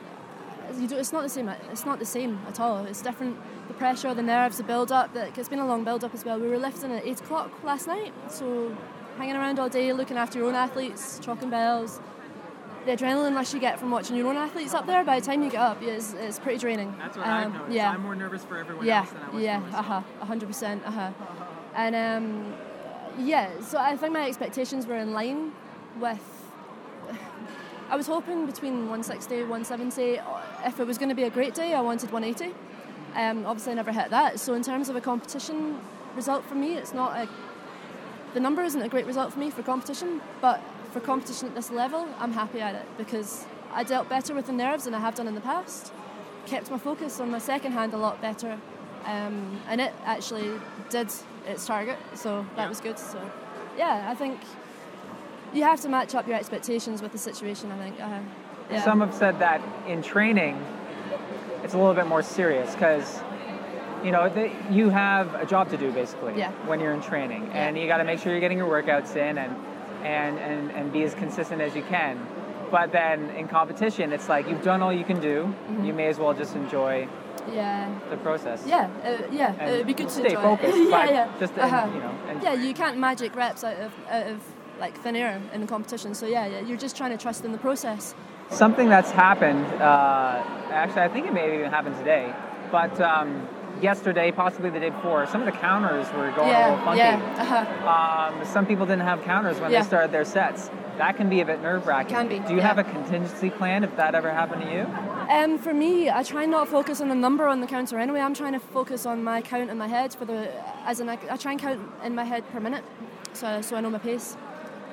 you 0.79 0.87
do, 0.87 0.95
it's 0.95 1.11
not 1.11 1.23
the 1.23 1.29
same. 1.29 1.49
It's 1.71 1.85
not 1.85 1.99
the 1.99 2.05
same 2.05 2.39
at 2.47 2.59
all. 2.61 2.85
It's 2.85 3.01
different. 3.01 3.37
The 3.67 3.73
pressure, 3.73 4.13
the 4.13 4.23
nerves, 4.23 4.57
the 4.57 4.63
build 4.63 4.91
up. 4.91 5.13
That 5.13 5.37
it's 5.37 5.49
been 5.49 5.59
a 5.59 5.67
long 5.67 5.83
build 5.83 6.05
up 6.05 6.13
as 6.13 6.23
well. 6.23 6.39
We 6.39 6.47
were 6.47 6.57
lifting 6.57 6.93
at 6.93 7.05
eight 7.05 7.19
o'clock 7.19 7.51
last 7.63 7.87
night, 7.87 8.13
so 8.29 8.75
hanging 9.17 9.35
around 9.35 9.59
all 9.59 9.67
day, 9.67 9.91
looking 9.91 10.15
after 10.17 10.39
your 10.39 10.47
own 10.47 10.55
athletes, 10.55 11.19
chalking 11.21 11.49
bells. 11.49 11.99
The 12.85 12.93
adrenaline 12.97 13.35
rush 13.35 13.53
you 13.53 13.59
get 13.59 13.79
from 13.79 13.91
watching 13.91 14.15
your 14.15 14.27
own 14.27 14.37
athletes 14.37 14.73
up 14.73 14.87
there, 14.87 15.03
by 15.03 15.19
the 15.19 15.25
time 15.25 15.43
you 15.43 15.51
get 15.51 15.61
up, 15.61 15.83
is 15.83 16.13
it's 16.15 16.39
pretty 16.39 16.57
draining. 16.57 16.95
That's 16.97 17.15
what 17.15 17.27
um, 17.27 17.61
Yeah. 17.69 17.91
I'm 17.91 18.01
more 18.01 18.15
nervous 18.15 18.43
for 18.43 18.57
everyone 18.57 18.85
Yeah, 18.85 19.05
yeah, 19.37 19.61
uh 19.73 19.81
huh, 19.83 20.01
hundred 20.21 20.47
percent, 20.47 20.83
uh 20.85 20.91
huh. 20.91 21.11
And 21.75 21.95
um, 21.95 22.53
yeah, 23.19 23.49
so 23.61 23.77
I 23.77 23.95
think 23.97 24.13
my 24.13 24.27
expectations 24.27 24.87
were 24.87 24.97
in 24.97 25.13
line 25.13 25.51
with. 25.99 26.19
I 27.89 27.95
was 27.97 28.07
hoping 28.07 28.45
between 28.45 28.87
160 28.89 29.41
170. 29.41 30.19
If 30.65 30.79
it 30.79 30.87
was 30.87 30.97
going 30.97 31.09
to 31.09 31.15
be 31.15 31.23
a 31.23 31.29
great 31.29 31.53
day, 31.53 31.73
I 31.73 31.81
wanted 31.81 32.11
180. 32.11 32.55
Um, 33.15 33.45
obviously, 33.45 33.73
I 33.73 33.75
never 33.75 33.91
hit 33.91 34.09
that. 34.09 34.39
So 34.39 34.53
in 34.53 34.63
terms 34.63 34.87
of 34.89 34.95
a 34.95 35.01
competition 35.01 35.77
result 36.15 36.45
for 36.45 36.55
me, 36.55 36.75
it's 36.77 36.93
not 36.93 37.15
a. 37.15 37.29
The 38.33 38.39
number 38.39 38.63
isn't 38.63 38.81
a 38.81 38.87
great 38.89 39.05
result 39.05 39.33
for 39.33 39.39
me 39.39 39.49
for 39.51 39.61
competition, 39.61 40.21
but 40.39 40.63
for 40.91 40.99
competition 40.99 41.47
at 41.47 41.55
this 41.55 41.71
level, 41.71 42.07
I'm 42.19 42.33
happy 42.33 42.59
at 42.61 42.75
it 42.75 42.85
because 42.97 43.45
I 43.73 43.83
dealt 43.83 44.09
better 44.09 44.33
with 44.33 44.45
the 44.47 44.51
nerves 44.53 44.83
than 44.83 44.93
I 44.93 44.99
have 44.99 45.15
done 45.15 45.27
in 45.27 45.35
the 45.35 45.41
past 45.41 45.91
kept 46.45 46.71
my 46.71 46.77
focus 46.77 47.19
on 47.19 47.31
my 47.31 47.39
second 47.39 47.71
hand 47.71 47.93
a 47.93 47.97
lot 47.97 48.21
better, 48.21 48.57
um, 49.05 49.59
and 49.67 49.79
it 49.81 49.93
actually 50.03 50.51
did 50.89 51.09
its 51.47 51.65
target, 51.65 51.97
so 52.15 52.45
that 52.55 52.67
was 52.67 52.79
good. 52.79 52.97
So, 52.97 53.19
yeah, 53.77 54.07
I 54.09 54.15
think 54.15 54.39
you 55.53 55.63
have 55.63 55.81
to 55.81 55.89
match 55.89 56.15
up 56.15 56.27
your 56.27 56.37
expectations 56.37 57.01
with 57.01 57.11
the 57.11 57.17
situation. 57.17 57.71
I 57.71 57.77
think. 57.77 57.99
Uh, 58.01 58.19
yeah. 58.69 58.83
Some 58.83 59.01
have 59.01 59.13
said 59.13 59.39
that 59.39 59.61
in 59.87 60.01
training, 60.01 60.63
it's 61.63 61.73
a 61.73 61.77
little 61.77 61.93
bit 61.93 62.07
more 62.07 62.23
serious 62.23 62.73
because 62.73 63.21
you 64.03 64.11
know 64.11 64.29
the, 64.29 64.49
you 64.71 64.89
have 64.89 65.35
a 65.35 65.45
job 65.45 65.69
to 65.69 65.77
do 65.77 65.91
basically 65.91 66.33
Yeah. 66.37 66.51
when 66.65 66.79
you're 66.79 66.93
in 66.93 67.01
training, 67.01 67.47
Yeah. 67.47 67.67
and 67.67 67.77
you 67.77 67.87
got 67.87 67.97
to 67.97 68.03
make 68.03 68.19
sure 68.19 68.31
you're 68.31 68.41
getting 68.41 68.57
your 68.57 68.69
workouts 68.69 69.15
in 69.15 69.37
and 69.37 69.55
and 70.03 70.37
and 70.39 70.71
and 70.71 70.91
be 70.91 71.03
as 71.03 71.13
consistent 71.13 71.61
as 71.61 71.75
you 71.75 71.83
can. 71.83 72.19
But 72.71 72.91
then 72.91 73.29
in 73.31 73.47
competition, 73.47 74.13
it's 74.13 74.29
like 74.29 74.47
you've 74.47 74.63
done 74.63 74.81
all 74.81 74.93
you 74.93 75.03
can 75.03 75.19
do. 75.19 75.43
Mm-hmm. 75.43 75.85
You 75.85 75.93
may 75.93 76.07
as 76.07 76.17
well 76.17 76.33
just 76.33 76.55
enjoy 76.55 77.07
yeah. 77.51 77.93
the 78.09 78.17
process. 78.17 78.63
Yeah, 78.65 78.89
uh, 79.03 79.27
yeah, 79.31 79.55
And 79.59 79.69
it'd 79.71 79.87
be 79.87 79.93
good 79.93 80.07
to 80.07 80.13
stay 80.13 80.29
enjoy 80.29 80.41
focused, 80.41 80.77
it. 80.77 80.89
yeah, 80.89 81.09
yeah. 81.09 81.39
just 81.39 81.57
Uh-huh. 81.57 81.89
you 81.93 81.99
know, 81.99 82.15
and 82.29 82.41
yeah, 82.41 82.53
you 82.53 82.73
can't 82.73 82.97
magic 82.97 83.35
reps 83.35 83.63
out 83.63 83.77
of 83.77 83.91
out 84.09 84.27
of 84.27 84.41
like 84.79 84.97
thin 84.97 85.15
air 85.15 85.41
in 85.53 85.61
the 85.61 85.67
competition. 85.67 86.15
So 86.15 86.27
yeah, 86.27 86.47
yeah, 86.47 86.59
you're 86.61 86.77
just 86.77 86.95
trying 86.95 87.11
to 87.11 87.17
trust 87.17 87.43
in 87.45 87.51
the 87.51 87.57
process. 87.57 88.15
Something 88.49 88.89
that's 88.89 89.11
happened, 89.11 89.65
uh, 89.81 90.43
actually, 90.71 91.03
I 91.03 91.07
think 91.07 91.27
it 91.27 91.33
may 91.33 91.43
have 91.43 91.53
even 91.53 91.69
happened 91.69 91.95
today, 91.97 92.33
but 92.69 92.99
um, 92.99 93.47
yesterday, 93.81 94.31
possibly 94.31 94.69
the 94.69 94.79
day 94.79 94.89
before, 94.89 95.25
some 95.27 95.41
of 95.41 95.45
the 95.45 95.51
counters 95.57 96.05
were 96.13 96.31
going 96.31 96.49
a 96.53 96.69
little 96.71 96.85
funky. 96.85 96.97
yeah, 96.99 97.35
uh-huh. 97.39 98.33
Um, 98.39 98.45
some 98.45 98.65
people 98.65 98.85
didn't 98.85 99.03
have 99.03 99.21
counters 99.23 99.59
when 99.59 99.71
Yeah. 99.71 99.81
they 99.81 99.87
started 99.87 100.11
their 100.11 100.25
sets. 100.25 100.69
That 100.97 101.17
can 101.17 101.29
be 101.29 101.41
a 101.41 101.45
bit 101.45 101.61
nerve 101.61 101.87
wracking. 101.87 102.15
Can 102.15 102.27
be, 102.27 102.39
Do 102.39 102.51
you 102.51 102.57
yeah. 102.59 102.67
have 102.67 102.77
a 102.77 102.83
contingency 102.83 103.49
plan 103.49 103.83
if 103.83 103.95
that 103.95 104.13
ever 104.13 104.31
happened 104.31 104.61
to 104.63 104.71
you? 104.71 104.85
Um, 105.29 105.57
for 105.57 105.73
me, 105.73 106.09
I 106.09 106.21
try 106.23 106.45
not 106.45 106.65
to 106.65 106.71
focus 106.71 107.01
on 107.01 107.07
the 107.09 107.15
number 107.15 107.47
on 107.47 107.61
the 107.61 107.67
counter 107.67 107.97
anyway. 107.97 108.19
I'm 108.19 108.33
trying 108.35 108.53
to 108.53 108.59
focus 108.59 109.05
on 109.05 109.23
my 109.23 109.41
count 109.41 109.69
in 109.69 109.77
my 109.77 109.87
head 109.87 110.13
for 110.13 110.25
the, 110.25 110.51
as 110.85 110.99
in 110.99 111.09
I, 111.09 111.17
I 111.29 111.37
try 111.37 111.51
and 111.53 111.61
count 111.61 111.79
in 112.03 112.13
my 112.13 112.23
head 112.25 112.43
per 112.51 112.59
minute, 112.59 112.83
so 113.33 113.61
so 113.61 113.75
I 113.75 113.81
know 113.81 113.89
my 113.89 113.97
pace. 113.99 114.35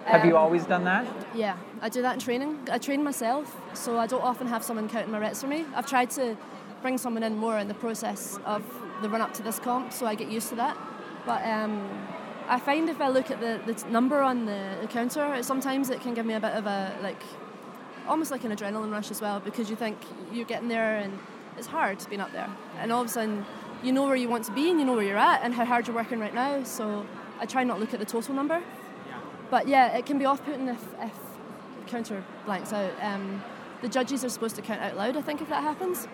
Have 0.06 0.24
you 0.24 0.36
Um, 0.38 0.42
always 0.44 0.64
done 0.64 0.84
that? 0.84 1.04
Yeah, 1.34 1.56
I 1.82 1.90
do 1.90 2.00
that 2.00 2.14
in 2.14 2.20
training. 2.20 2.58
I 2.70 2.78
train 2.78 3.02
myself, 3.04 3.54
so 3.74 3.98
I 3.98 4.06
don't 4.06 4.22
often 4.22 4.46
have 4.46 4.62
someone 4.64 4.88
counting 4.88 5.10
my 5.12 5.18
reps 5.18 5.42
for 5.42 5.48
me. 5.48 5.66
I've 5.74 5.86
tried 5.86 6.08
to 6.10 6.34
bring 6.82 6.98
someone 6.98 7.22
in 7.22 7.36
more 7.36 7.58
in 7.58 7.68
the 7.68 7.74
process 7.74 8.38
of 8.44 8.62
the 9.02 9.08
run 9.08 9.20
up 9.20 9.32
to 9.34 9.42
this 9.42 9.58
comp, 9.58 9.92
so 9.92 10.06
I 10.06 10.14
get 10.14 10.28
used 10.30 10.48
to 10.50 10.56
that. 10.56 10.76
But 11.26 11.44
um, 11.44 11.88
I 12.48 12.58
find 12.58 12.88
if 12.88 13.00
I 13.00 13.08
look 13.08 13.30
at 13.30 13.40
the, 13.40 13.60
the 13.70 13.88
number 13.88 14.20
on 14.22 14.46
the, 14.46 14.76
the 14.80 14.86
counter, 14.86 15.42
sometimes 15.42 15.90
it 15.90 16.00
can 16.00 16.14
give 16.14 16.26
me 16.26 16.34
a 16.34 16.40
bit 16.40 16.52
of 16.52 16.66
a 16.66 16.96
like, 17.02 17.22
almost 18.06 18.30
like 18.30 18.44
an 18.44 18.52
adrenaline 18.52 18.90
rush 18.90 19.10
as 19.10 19.20
well, 19.20 19.40
because 19.40 19.68
you 19.68 19.76
think 19.76 19.98
you're 20.32 20.46
getting 20.46 20.68
there 20.68 20.98
and 20.98 21.18
it's 21.56 21.66
hard 21.66 21.98
being 22.08 22.20
up 22.20 22.32
there, 22.32 22.50
and 22.78 22.90
all 22.92 23.02
of 23.02 23.08
a 23.08 23.10
sudden 23.10 23.44
you 23.82 23.92
know 23.92 24.04
where 24.04 24.16
you 24.16 24.28
want 24.28 24.44
to 24.44 24.52
be 24.52 24.70
and 24.70 24.80
you 24.80 24.84
know 24.86 24.94
where 24.94 25.04
you're 25.04 25.16
at 25.16 25.42
and 25.42 25.54
how 25.54 25.64
hard 25.64 25.86
you're 25.86 25.94
working 25.94 26.18
right 26.18 26.34
now. 26.34 26.64
So 26.64 27.06
I 27.40 27.46
try 27.46 27.62
not 27.64 27.78
look 27.78 27.94
at 27.94 28.00
the 28.00 28.06
total 28.06 28.34
number. 28.34 28.62
But 29.50 29.68
yeah, 29.68 29.96
it 29.96 30.04
can 30.04 30.18
be 30.18 30.24
off-putting 30.24 30.68
if, 30.68 30.84
if 31.00 31.12
counter 31.86 32.22
blanks 32.44 32.72
out. 32.72 32.92
Um, 33.00 33.42
the 33.80 33.88
judges 33.88 34.24
are 34.24 34.28
supposed 34.28 34.56
to 34.56 34.62
count 34.62 34.80
out 34.80 34.96
loud. 34.96 35.16
I 35.16 35.22
think 35.22 35.40
if 35.40 35.48
that 35.48 35.62
happens, 35.62 36.08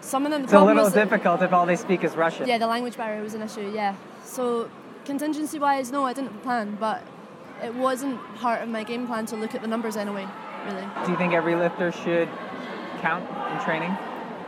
some 0.00 0.24
of 0.26 0.32
them. 0.32 0.42
The 0.42 0.44
It's 0.44 0.52
a 0.54 0.64
little 0.64 0.84
that- 0.88 0.94
difficult 0.94 1.42
if 1.42 1.52
all 1.52 1.66
they 1.66 1.76
speak 1.76 2.04
is 2.04 2.16
Russian. 2.16 2.46
Yeah, 2.48 2.58
the 2.58 2.66
language 2.66 2.96
barrier 2.96 3.22
was 3.22 3.34
an 3.34 3.42
issue. 3.42 3.70
Yeah. 3.74 3.94
So 4.24 4.68
contingency-wise, 5.04 5.90
no, 5.92 6.04
I 6.04 6.12
didn't 6.12 6.42
plan, 6.42 6.76
but 6.80 7.02
it 7.62 7.74
wasn't 7.74 8.18
part 8.36 8.62
of 8.62 8.68
my 8.68 8.84
game 8.84 9.06
plan 9.06 9.26
to 9.26 9.36
look 9.36 9.54
at 9.54 9.60
the 9.62 9.68
numbers 9.68 9.96
anyway. 9.96 10.26
Really. 10.66 10.86
Do 11.04 11.10
you 11.12 11.16
think 11.18 11.32
every 11.32 11.54
lifter 11.54 11.90
should 11.92 12.28
count 13.00 13.24
in 13.52 13.64
training? 13.64 13.96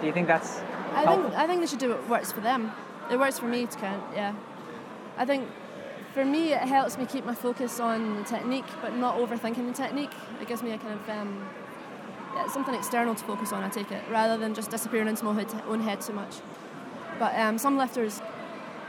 Do 0.01 0.07
you 0.07 0.13
think 0.13 0.27
that's 0.27 0.61
I 0.95 1.03
helpful? 1.03 1.23
think 1.31 1.35
I 1.35 1.47
think 1.47 1.61
they 1.61 1.67
should 1.67 1.79
do 1.79 1.91
what 1.91 2.09
works 2.09 2.33
for 2.33 2.41
them. 2.41 2.73
It 3.11 3.19
works 3.19 3.39
for 3.39 3.47
me 3.47 3.67
to 3.67 3.79
count. 3.79 4.03
Yeah. 4.15 4.35
I 5.17 5.25
think 5.25 5.49
for 6.15 6.25
me 6.25 6.53
it 6.53 6.61
helps 6.61 6.99
me 6.99 7.07
keep 7.07 7.25
my 7.25 7.35
focus 7.35 7.81
on 7.81 8.17
the 8.17 8.25
technique, 8.25 8.67
but 8.83 8.95
not 8.97 9.17
overthinking 9.17 9.67
the 9.67 9.73
technique. 9.73 10.13
It 10.41 10.49
gives 10.49 10.63
me 10.63 10.73
a 10.73 10.79
kind 10.79 10.95
of 10.95 11.09
um, 11.09 11.47
something 12.51 12.75
external 12.75 13.15
to 13.15 13.25
focus 13.25 13.53
on. 13.53 13.63
I 13.63 13.69
take 13.69 13.91
it 13.91 14.03
rather 14.11 14.37
than 14.37 14.55
just 14.55 14.71
disappearing 14.71 15.09
into 15.09 15.25
my 15.25 15.45
own 15.69 15.81
head 15.81 16.01
too 16.01 16.13
much. 16.13 16.37
But 17.19 17.39
um, 17.39 17.59
some 17.59 17.77
lifters 17.77 18.21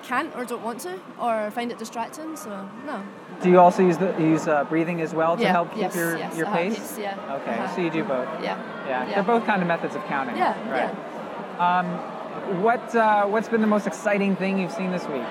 can't 0.03 0.35
or 0.35 0.43
don't 0.45 0.63
want 0.63 0.79
to 0.81 0.99
or 1.19 1.49
find 1.51 1.71
it 1.71 1.77
distracting. 1.77 2.35
So 2.35 2.49
no. 2.85 3.03
Do 3.41 3.49
you 3.49 3.59
also 3.59 3.83
use 3.85 3.97
the 3.97 4.15
use 4.19 4.47
uh, 4.47 4.63
breathing 4.65 5.01
as 5.01 5.13
well 5.13 5.35
to 5.35 5.43
yeah. 5.43 5.51
help 5.51 5.71
keep 5.71 5.81
yes, 5.81 5.95
your 5.95 6.17
yes, 6.17 6.37
your 6.37 6.47
uh-huh, 6.47 6.57
pace? 6.57 6.77
pace, 6.77 6.97
yeah. 6.99 7.37
Okay, 7.41 7.51
Uh-huh. 7.51 7.75
so 7.75 7.81
you 7.81 7.89
do 7.89 8.03
both. 8.03 8.27
Yeah. 8.41 8.57
Yeah, 8.87 9.07
Yeah. 9.07 9.15
they're 9.15 9.23
both 9.23 9.45
kind 9.45 9.61
of 9.61 9.67
methods 9.67 9.95
of 9.95 10.03
counting. 10.05 10.37
Yeah. 10.37 10.53
Right. 10.69 10.93
Yeah. 10.93 11.79
Um, 11.79 12.61
what 12.61 12.95
uh, 12.95 13.25
what's 13.25 13.49
been 13.49 13.61
the 13.61 13.67
most 13.67 13.87
exciting 13.87 14.35
thing 14.35 14.59
you've 14.59 14.73
seen 14.73 14.91
this 14.91 15.07
week? 15.07 15.23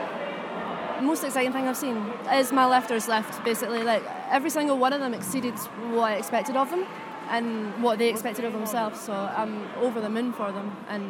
most 1.03 1.25
exciting 1.25 1.53
thing 1.53 1.67
I've 1.67 1.77
seen 1.77 1.97
is 2.33 2.53
my 2.53 2.65
lifters 2.65 3.09
left. 3.09 3.45
Basically, 3.45 3.83
like 3.83 4.05
every 4.31 4.51
single 4.51 4.79
one 4.79 4.93
of 4.93 5.01
them 5.01 5.15
exceeded 5.15 5.55
what 5.91 6.13
I 6.13 6.15
expected 6.15 6.55
of 6.57 6.71
them 6.71 6.87
and 7.33 7.83
what 7.83 7.99
they 7.99 8.09
expected 8.11 8.45
of 8.45 8.53
themselves. 8.53 9.01
So 9.01 9.13
I'm 9.13 9.55
over 9.87 10.01
the 10.01 10.11
moon 10.11 10.33
for 10.33 10.53
them. 10.53 10.77
And 10.89 11.05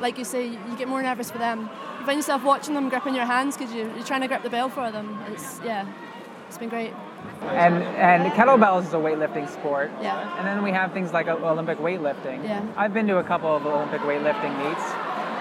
like 0.00 0.18
you 0.18 0.24
say, 0.24 0.42
you 0.48 0.76
get 0.76 0.88
more 0.88 1.02
nervous 1.02 1.30
for 1.30 1.38
them. 1.38 1.70
You 2.00 2.06
find 2.06 2.18
yourself 2.18 2.42
watching 2.44 2.74
them 2.74 2.88
gripping 2.88 3.14
your 3.14 3.24
hands 3.26 3.56
because 3.56 3.72
you, 3.72 3.82
you're 3.94 4.04
trying 4.04 4.22
to 4.22 4.28
grip 4.28 4.42
the 4.42 4.50
bell 4.50 4.68
for 4.68 4.90
them. 4.90 5.06
It's 5.30 5.60
yeah, 5.64 5.86
it's 6.48 6.58
been 6.58 6.68
great. 6.68 6.92
And 7.64 7.74
and 8.08 8.32
kettlebells 8.32 8.82
is 8.88 8.94
a 8.94 9.02
weightlifting 9.06 9.48
sport. 9.48 9.90
Yeah. 10.02 10.36
And 10.38 10.46
then 10.46 10.62
we 10.64 10.72
have 10.72 10.92
things 10.92 11.12
like 11.12 11.28
Olympic 11.28 11.78
weightlifting. 11.78 12.42
Yeah. 12.44 12.66
I've 12.76 12.92
been 12.92 13.06
to 13.06 13.18
a 13.18 13.24
couple 13.24 13.54
of 13.54 13.64
Olympic 13.64 14.00
weightlifting 14.02 14.52
meets. 14.62 14.84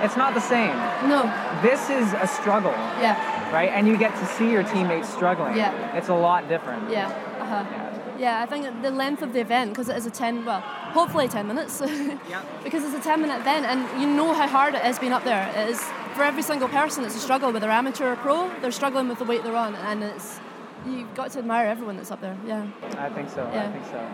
It's 0.05 0.17
not 0.17 0.33
the 0.33 0.41
same. 0.41 0.75
No, 1.07 1.21
This 1.61 1.91
is 1.91 2.11
a 2.13 2.25
struggle, 2.25 2.71
yeah, 2.99 3.53
right? 3.53 3.69
And 3.69 3.87
you 3.87 3.97
get 3.97 4.15
to 4.15 4.25
see 4.25 4.49
your 4.51 4.63
teammates 4.63 5.07
struggling. 5.07 5.55
Yeah. 5.55 5.95
It's 5.97 6.09
a 6.09 6.15
lot 6.15 6.47
different. 6.49 6.89
yeah, 6.89 7.05
uh-huh. 7.39 7.63
Yeah, 7.71 7.90
I 8.23 8.45
think 8.45 8.81
the 8.81 8.91
length 8.91 9.21
of 9.21 9.33
the 9.33 9.39
event, 9.39 9.71
because 9.71 9.89
it 9.89 9.97
is 9.97 10.05
a 10.05 10.11
10, 10.11 10.45
well, 10.45 10.61
hopefully 10.61 11.27
10 11.27 11.47
minutes, 11.47 11.81
because 12.63 12.83
it's 12.83 12.93
a 12.93 13.01
10 13.01 13.21
minute 13.21 13.39
event 13.39 13.65
and 13.65 14.01
you 14.01 14.07
know 14.07 14.33
how 14.33 14.47
hard 14.47 14.75
it 14.75 14.85
is 14.85 14.99
being 14.99 15.13
up 15.13 15.23
there. 15.23 15.49
It 15.55 15.69
is, 15.69 15.81
for 16.15 16.23
every 16.23 16.43
single 16.43 16.67
person, 16.67 17.03
it's 17.03 17.15
a 17.15 17.19
struggle, 17.19 17.51
whether 17.51 17.69
amateur 17.69 18.13
or 18.13 18.15
pro, 18.17 18.49
they're 18.61 18.71
struggling 18.71 19.07
with 19.07 19.19
the 19.19 19.25
weight 19.25 19.43
they're 19.43 19.55
on, 19.55 19.75
and 19.75 20.03
it's, 20.03 20.39
you've 20.85 21.13
got 21.15 21.31
to 21.31 21.39
admire 21.39 21.67
everyone 21.67 21.97
that's 21.97 22.11
up 22.11 22.21
there, 22.21 22.37
yeah. 22.45 22.67
I 22.97 23.09
think 23.09 23.29
so. 23.29 23.45
I 23.47 23.71
think 23.71 23.85
so. 23.85 24.07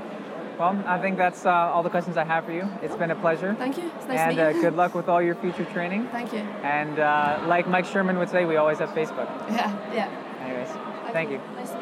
Well, 0.57 0.83
I 0.87 0.99
think 0.99 1.17
that's 1.17 1.45
uh, 1.45 1.51
all 1.51 1.83
the 1.83 1.89
questions 1.89 2.17
I 2.17 2.23
have 2.23 2.45
for 2.45 2.51
you. 2.51 2.67
It's 2.81 2.95
been 2.95 3.11
a 3.11 3.15
pleasure. 3.15 3.53
Thank 3.59 3.77
you, 3.77 3.91
it's 3.95 4.07
nice 4.07 4.19
and 4.19 4.37
to 4.37 4.43
meet 4.43 4.51
uh, 4.51 4.55
you. 4.55 4.61
good 4.61 4.75
luck 4.75 4.95
with 4.95 5.07
all 5.07 5.21
your 5.21 5.35
future 5.35 5.65
training. 5.65 6.07
Thank 6.11 6.33
you. 6.33 6.39
And 6.63 6.97
uh, 6.97 7.43
like 7.45 7.67
Mike 7.67 7.85
Sherman 7.85 8.17
would 8.17 8.29
say, 8.29 8.45
we 8.45 8.55
always 8.55 8.79
have 8.79 8.89
Facebook. 8.89 9.27
Yeah, 9.51 9.93
yeah. 9.93 10.43
Anyways, 10.45 10.69
thank 11.11 11.29
you. 11.29 11.39
Nice 11.55 11.73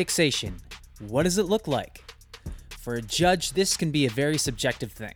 Fixation. 0.00 0.54
What 1.08 1.24
does 1.24 1.36
it 1.36 1.42
look 1.42 1.68
like? 1.68 2.14
For 2.78 2.94
a 2.94 3.02
judge, 3.02 3.52
this 3.52 3.76
can 3.76 3.90
be 3.90 4.06
a 4.06 4.10
very 4.10 4.38
subjective 4.38 4.92
thing. 4.92 5.12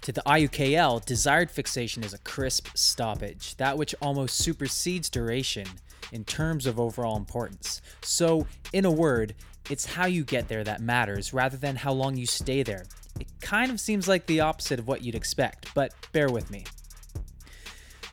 To 0.00 0.10
the 0.10 0.20
IUKL, 0.26 1.04
desired 1.04 1.48
fixation 1.48 2.02
is 2.02 2.12
a 2.12 2.18
crisp 2.18 2.66
stoppage, 2.74 3.56
that 3.58 3.78
which 3.78 3.94
almost 4.02 4.38
supersedes 4.38 5.08
duration 5.08 5.68
in 6.10 6.24
terms 6.24 6.66
of 6.66 6.80
overall 6.80 7.16
importance. 7.16 7.80
So, 8.02 8.48
in 8.72 8.84
a 8.84 8.90
word, 8.90 9.36
it's 9.70 9.84
how 9.86 10.06
you 10.06 10.24
get 10.24 10.48
there 10.48 10.64
that 10.64 10.80
matters 10.80 11.32
rather 11.32 11.56
than 11.56 11.76
how 11.76 11.92
long 11.92 12.16
you 12.16 12.26
stay 12.26 12.64
there. 12.64 12.86
It 13.20 13.28
kind 13.40 13.70
of 13.70 13.78
seems 13.78 14.08
like 14.08 14.26
the 14.26 14.40
opposite 14.40 14.80
of 14.80 14.88
what 14.88 15.02
you'd 15.02 15.14
expect, 15.14 15.72
but 15.72 15.94
bear 16.10 16.28
with 16.30 16.50
me. 16.50 16.64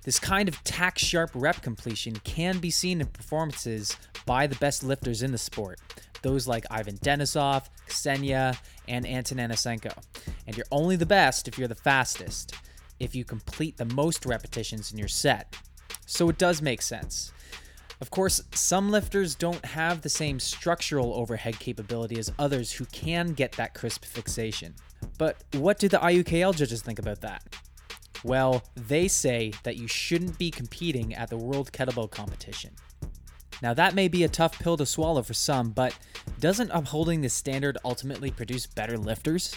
This 0.04 0.20
kind 0.20 0.50
of 0.50 0.64
tack 0.64 0.98
sharp 0.98 1.32
rep 1.34 1.62
completion 1.62 2.16
can 2.24 2.58
be 2.58 2.72
seen 2.72 3.02
in 3.02 3.08
performances 3.08 3.96
by 4.26 4.48
the 4.48 4.56
best 4.56 4.84
lifters 4.84 5.22
in 5.22 5.32
the 5.32 5.38
sport, 5.38 5.80
those 6.22 6.48
like 6.48 6.66
Ivan 6.72 6.98
Denisov, 6.98 7.68
Ksenia, 7.88 8.58
and 8.88 9.06
Anton 9.06 9.38
Anasenko. 9.38 9.96
And 10.48 10.58
you're 10.58 10.66
only 10.72 10.96
the 10.96 11.06
best 11.06 11.48
if 11.48 11.58
you're 11.58 11.68
the 11.68 11.76
fastest, 11.76 12.56
if 13.00 13.16
you 13.16 13.24
complete 13.24 13.78
the 13.78 13.86
most 13.86 14.26
repetitions 14.26 14.92
in 14.92 14.98
your 14.98 15.08
set. 15.08 15.56
So 16.06 16.30
it 16.30 16.38
does 16.38 16.62
make 16.62 16.82
sense. 16.82 17.32
Of 18.02 18.10
course, 18.10 18.42
some 18.56 18.90
lifters 18.90 19.36
don't 19.36 19.64
have 19.64 20.02
the 20.02 20.10
same 20.10 20.40
structural 20.40 21.14
overhead 21.14 21.60
capability 21.60 22.18
as 22.18 22.32
others 22.40 22.72
who 22.72 22.86
can 22.86 23.34
get 23.34 23.52
that 23.54 23.76
crisp 23.76 24.06
fixation. 24.06 24.74
But 25.20 25.38
what 25.54 25.78
do 25.78 25.88
the 25.88 26.00
IUKL 26.00 26.56
judges 26.56 26.82
think 26.82 26.98
about 26.98 27.22
that? 27.22 27.44
Well, 28.24 28.64
they 28.76 29.08
say 29.08 29.54
that 29.64 29.78
you 29.78 29.88
shouldn't 29.88 30.38
be 30.38 30.52
competing 30.52 31.16
at 31.16 31.30
the 31.30 31.38
World 31.38 31.72
Kettlebell 31.72 32.12
Competition. 32.12 32.72
Now, 33.62 33.74
that 33.74 33.96
may 33.96 34.08
be 34.08 34.24
a 34.24 34.30
tough 34.30 34.58
pill 34.60 34.78
to 34.78 34.86
swallow 34.86 35.24
for 35.24 35.34
some, 35.34 35.72
but 35.72 35.98
doesn't 36.40 36.72
upholding 36.72 37.22
this 37.22 37.34
standard 37.34 37.78
ultimately 37.84 38.32
produce 38.32 38.68
better 38.68 38.98
lifters? 38.98 39.56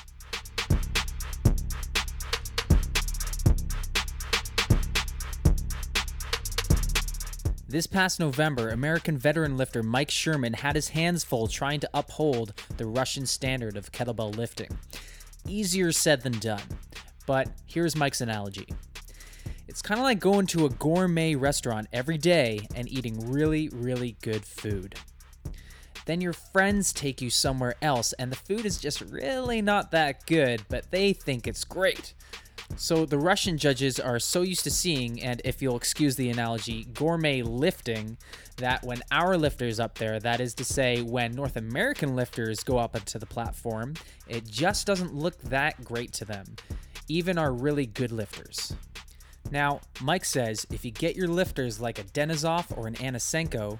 This 7.66 7.86
past 7.88 8.20
November, 8.20 8.68
American 8.68 9.18
veteran 9.18 9.56
lifter 9.56 9.82
Mike 9.82 10.10
Sherman 10.10 10.52
had 10.52 10.76
his 10.76 10.90
hands 10.90 11.24
full 11.24 11.48
trying 11.48 11.80
to 11.80 11.90
uphold 11.92 12.54
the 12.76 12.86
Russian 12.86 13.26
standard 13.26 13.76
of 13.76 13.90
kettlebell 13.90 14.36
lifting. 14.36 14.68
Easier 15.48 15.90
said 15.90 16.22
than 16.22 16.38
done, 16.38 16.62
but 17.26 17.48
here's 17.66 17.96
Mike's 17.96 18.20
analogy. 18.20 18.68
It's 19.66 19.82
kind 19.82 19.98
of 19.98 20.04
like 20.04 20.20
going 20.20 20.46
to 20.48 20.66
a 20.66 20.70
gourmet 20.70 21.34
restaurant 21.34 21.88
every 21.92 22.18
day 22.18 22.66
and 22.74 22.88
eating 22.88 23.30
really, 23.30 23.68
really 23.70 24.16
good 24.22 24.44
food. 24.44 24.94
Then 26.06 26.20
your 26.20 26.34
friends 26.34 26.92
take 26.92 27.22
you 27.22 27.30
somewhere 27.30 27.74
else 27.80 28.12
and 28.14 28.30
the 28.30 28.36
food 28.36 28.66
is 28.66 28.78
just 28.78 29.00
really 29.00 29.62
not 29.62 29.90
that 29.92 30.26
good, 30.26 30.62
but 30.68 30.90
they 30.90 31.12
think 31.12 31.46
it's 31.46 31.64
great. 31.64 32.14
So 32.76 33.04
the 33.04 33.18
Russian 33.18 33.58
judges 33.58 34.00
are 34.00 34.18
so 34.18 34.42
used 34.42 34.64
to 34.64 34.70
seeing, 34.70 35.22
and 35.22 35.40
if 35.44 35.60
you'll 35.60 35.76
excuse 35.76 36.16
the 36.16 36.30
analogy, 36.30 36.84
gourmet 36.94 37.42
lifting, 37.42 38.16
that 38.56 38.82
when 38.82 39.00
our 39.10 39.36
lifters 39.36 39.78
up 39.78 39.98
there, 39.98 40.18
that 40.20 40.40
is 40.40 40.54
to 40.54 40.64
say, 40.64 41.02
when 41.02 41.32
North 41.32 41.56
American 41.56 42.16
lifters 42.16 42.64
go 42.64 42.78
up 42.78 42.94
onto 42.94 43.18
the 43.18 43.26
platform, 43.26 43.94
it 44.28 44.46
just 44.46 44.86
doesn't 44.86 45.14
look 45.14 45.38
that 45.42 45.84
great 45.84 46.12
to 46.14 46.24
them, 46.24 46.44
even 47.08 47.38
our 47.38 47.52
really 47.52 47.86
good 47.86 48.12
lifters. 48.12 48.74
Now, 49.50 49.80
Mike 50.00 50.24
says 50.24 50.66
if 50.72 50.84
you 50.84 50.90
get 50.90 51.16
your 51.16 51.28
lifters 51.28 51.80
like 51.80 51.98
a 51.98 52.04
Denisov 52.04 52.76
or 52.76 52.86
an 52.86 52.94
Anasenko, 52.94 53.78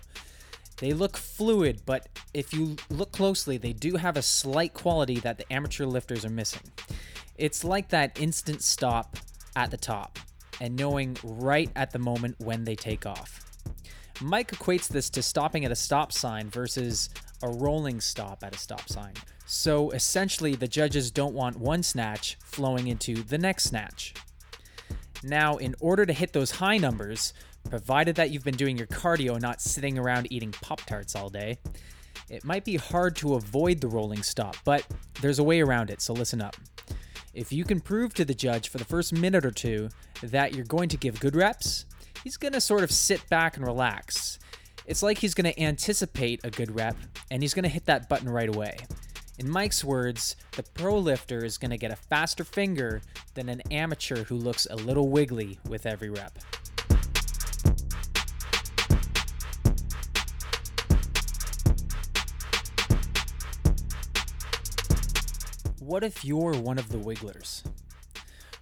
they 0.79 0.93
look 0.93 1.17
fluid, 1.17 1.83
but 1.87 2.09
if 2.35 2.53
you 2.53 2.77
look 2.91 3.13
closely, 3.13 3.57
they 3.59 3.73
do 3.73 3.97
have 3.97 4.17
a 4.17 4.23
slight 4.23 4.75
quality 4.75 5.21
that 5.21 5.39
the 5.39 5.53
amateur 5.53 5.87
lifters 5.87 6.25
are 6.25 6.31
missing. 6.31 6.73
It's 7.37 7.65
like 7.65 7.89
that 7.91 8.21
instant 8.21 8.63
stop 8.63 9.17
at 9.57 9.71
the 9.71 9.77
top 9.77 10.19
and 10.61 10.77
knowing 10.77 11.17
right 11.23 11.71
at 11.75 11.93
the 11.93 11.99
moment 11.99 12.37
when 12.39 12.65
they 12.65 12.77
take 12.77 13.07
off. 13.07 13.41
Mike 14.21 14.53
equates 14.53 14.89
this 14.89 15.11
to 15.11 15.23
stopping 15.23 15.65
at 15.65 15.73
a 15.73 15.77
stop 15.77 16.13
sign 16.13 16.49
versus 16.49 17.11
a 17.43 17.49
rolling 17.49 18.01
stop 18.01 18.43
at 18.43 18.55
a 18.55 18.59
stop 18.59 18.89
sign. 18.89 19.13
So 19.47 19.91
essentially, 19.91 20.55
the 20.55 20.69
judges 20.69 21.11
don't 21.11 21.35
want 21.35 21.59
one 21.59 21.83
snatch 21.83 22.39
flowing 22.45 22.87
into 22.87 23.23
the 23.23 23.39
next 23.39 23.65
snatch. 23.65 24.15
Now, 25.23 25.57
in 25.57 25.75
order 25.81 26.07
to 26.07 26.13
hit 26.13 26.33
those 26.33 26.51
high 26.51 26.79
numbers, 26.79 27.35
provided 27.69 28.17
that 28.17 28.31
you've 28.31 28.45
been 28.45 28.57
doing 28.57 28.77
your 28.77 28.87
cardio, 28.87 29.41
not 29.41 29.61
sitting 29.61 29.99
around 29.99 30.29
eating 30.31 30.53
Pop 30.53 30.81
Tarts 30.83 31.17
all 31.17 31.29
day, 31.29 31.59
it 32.31 32.45
might 32.45 32.65
be 32.65 32.77
hard 32.77 33.17
to 33.17 33.35
avoid 33.35 33.81
the 33.81 33.89
rolling 33.89 34.23
stop, 34.23 34.57
but 34.65 34.87
there's 35.21 35.39
a 35.39 35.45
way 35.45 35.61
around 35.61 35.91
it, 35.91 36.01
so 36.01 36.13
listen 36.13 36.41
up. 36.41 36.57
If 37.35 37.53
you 37.53 37.65
can 37.65 37.81
prove 37.81 38.15
to 38.15 38.25
the 38.25 38.35
judge 38.35 38.69
for 38.69 38.79
the 38.79 38.85
first 38.85 39.13
minute 39.13 39.45
or 39.45 39.51
two 39.51 39.89
that 40.23 40.55
you're 40.55 40.65
going 40.65 40.89
to 40.91 40.97
give 40.97 41.21
good 41.21 41.35
reps, 41.35 41.85
he's 42.25 42.39
going 42.39 42.55
to 42.55 42.61
sort 42.61 42.83
of 42.83 42.91
sit 42.91 43.29
back 43.29 43.57
and 43.57 43.67
relax. 43.67 44.39
It's 44.87 45.03
like 45.03 45.19
he's 45.19 45.35
going 45.35 45.53
to 45.53 45.61
anticipate 45.61 46.41
a 46.43 46.51
good 46.51 46.75
rep 46.75 46.97
and 47.31 47.43
he's 47.43 47.55
going 47.55 47.65
to 47.65 47.69
hit 47.69 47.85
that 47.87 48.09
button 48.09 48.29
right 48.29 48.49
away. 48.49 48.79
In 49.39 49.51
Mike's 49.51 49.85
words, 49.85 50.37
the 50.53 50.63
pro 50.63 50.99
lifter 50.99 51.45
is 51.45 51.59
going 51.59 51.71
to 51.71 51.77
get 51.77 51.91
a 51.91 51.97
faster 51.97 52.45
finger 52.45 53.03
than 53.35 53.49
an 53.49 53.61
amateur 53.71 54.25
who 54.25 54.37
looks 54.37 54.67
a 54.71 54.77
little 54.77 55.09
wiggly 55.11 55.59
with 55.69 55.87
every 55.87 56.09
rep. 56.09 56.39
What 65.81 66.03
if 66.03 66.25
you're 66.25 66.55
one 66.55 66.79
of 66.79 66.89
the 66.89 66.99
wigglers? 66.99 67.63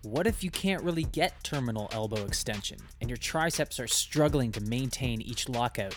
What 0.03 0.27
if 0.27 0.43
you 0.43 0.51
can't 0.51 0.83
really 0.83 1.05
get 1.05 1.45
terminal 1.45 1.89
elbow 1.93 2.25
extension 2.25 2.79
and 3.01 3.09
your 3.09 3.17
triceps 3.17 3.79
are 3.79 3.87
struggling 3.87 4.51
to 4.53 4.61
maintain 4.61 5.23
each 5.23 5.49
lockout? 5.49 5.95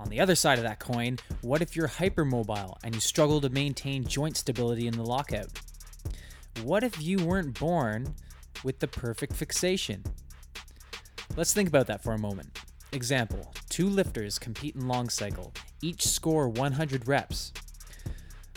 On 0.00 0.08
the 0.08 0.20
other 0.20 0.34
side 0.34 0.56
of 0.56 0.64
that 0.64 0.80
coin, 0.80 1.18
what 1.42 1.60
if 1.60 1.76
you're 1.76 1.86
hypermobile 1.86 2.78
and 2.82 2.94
you 2.94 3.02
struggle 3.02 3.42
to 3.42 3.50
maintain 3.50 4.06
joint 4.06 4.38
stability 4.38 4.86
in 4.86 4.96
the 4.96 5.02
lockout? 5.02 5.48
What 6.62 6.82
if 6.82 7.02
you 7.02 7.18
weren't 7.18 7.58
born 7.60 8.14
with 8.64 8.78
the 8.78 8.88
perfect 8.88 9.34
fixation? 9.34 10.02
Let's 11.36 11.52
think 11.52 11.68
about 11.68 11.86
that 11.88 12.02
for 12.02 12.14
a 12.14 12.18
moment. 12.18 12.58
Example 12.92 13.52
two 13.68 13.88
lifters 13.88 14.38
compete 14.38 14.76
in 14.76 14.88
long 14.88 15.10
cycle, 15.10 15.52
each 15.82 16.06
score 16.06 16.48
100 16.48 17.06
reps. 17.06 17.52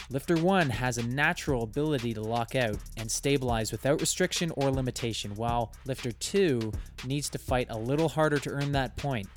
Lifter 0.10 0.38
1 0.38 0.70
has 0.70 0.98
a 0.98 1.06
natural 1.06 1.64
ability 1.64 2.14
to 2.14 2.22
lock 2.22 2.56
out 2.56 2.78
and 2.96 3.12
stabilize 3.12 3.74
without 3.74 4.00
restriction 4.00 4.52
or 4.56 4.72
limitation, 4.72 5.36
while 5.36 5.74
Lifter 5.86 6.14
2 6.14 6.72
needs 7.06 7.30
to 7.30 7.38
fight 7.38 7.68
a 7.70 7.78
little 7.78 8.08
harder 8.08 8.40
to 8.40 8.50
earn 8.50 8.72
that 8.72 8.96
point. 8.96 9.28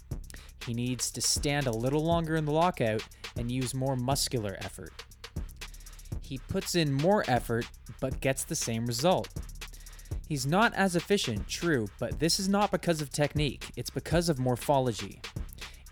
He 0.65 0.73
needs 0.73 1.11
to 1.11 1.21
stand 1.21 1.67
a 1.67 1.73
little 1.73 2.05
longer 2.05 2.37
in 2.37 2.45
the 2.45 2.53
lockout 2.53 3.03
and 3.37 3.51
use 3.51 3.75
more 3.75 3.97
muscular 3.97 4.57
effort. 4.61 4.93
He 6.21 6.39
puts 6.39 6.77
in 6.77 6.93
more 6.93 7.25
effort 7.27 7.67
but 7.99 8.21
gets 8.21 8.45
the 8.45 8.55
same 8.55 8.87
result. 8.87 9.29
He's 10.29 10.47
not 10.47 10.73
as 10.75 10.95
efficient, 10.95 11.49
true, 11.49 11.89
but 11.99 12.21
this 12.21 12.39
is 12.39 12.49
not 12.49 12.71
because 12.71 13.01
of 13.01 13.11
technique, 13.11 13.67
it's 13.77 13.91
because 13.91 14.29
of 14.29 14.39
morphology. 14.39 15.21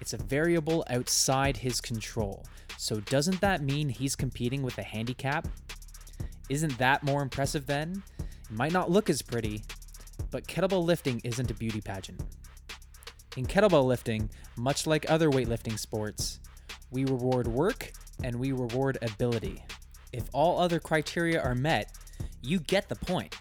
It's 0.00 0.12
a 0.12 0.18
variable 0.18 0.84
outside 0.88 1.56
his 1.56 1.80
control. 1.80 2.44
So 2.80 3.00
doesn't 3.00 3.40
that 3.40 3.60
mean 3.60 3.88
he's 3.88 4.14
competing 4.14 4.62
with 4.62 4.78
a 4.78 4.84
handicap? 4.84 5.48
Isn't 6.48 6.78
that 6.78 7.02
more 7.02 7.22
impressive 7.22 7.66
then? 7.66 8.04
It 8.20 8.56
might 8.56 8.72
not 8.72 8.88
look 8.88 9.10
as 9.10 9.20
pretty, 9.20 9.64
but 10.30 10.46
kettlebell 10.46 10.84
lifting 10.84 11.20
isn't 11.24 11.50
a 11.50 11.54
beauty 11.54 11.80
pageant. 11.80 12.22
In 13.36 13.46
kettlebell 13.46 13.84
lifting, 13.84 14.30
much 14.56 14.86
like 14.86 15.10
other 15.10 15.28
weightlifting 15.28 15.76
sports, 15.76 16.38
we 16.92 17.04
reward 17.04 17.48
work 17.48 17.90
and 18.22 18.36
we 18.36 18.52
reward 18.52 18.96
ability. 19.02 19.64
If 20.12 20.30
all 20.32 20.60
other 20.60 20.78
criteria 20.78 21.42
are 21.42 21.56
met, 21.56 21.90
you 22.42 22.60
get 22.60 22.88
the 22.88 22.94
point. 22.94 23.34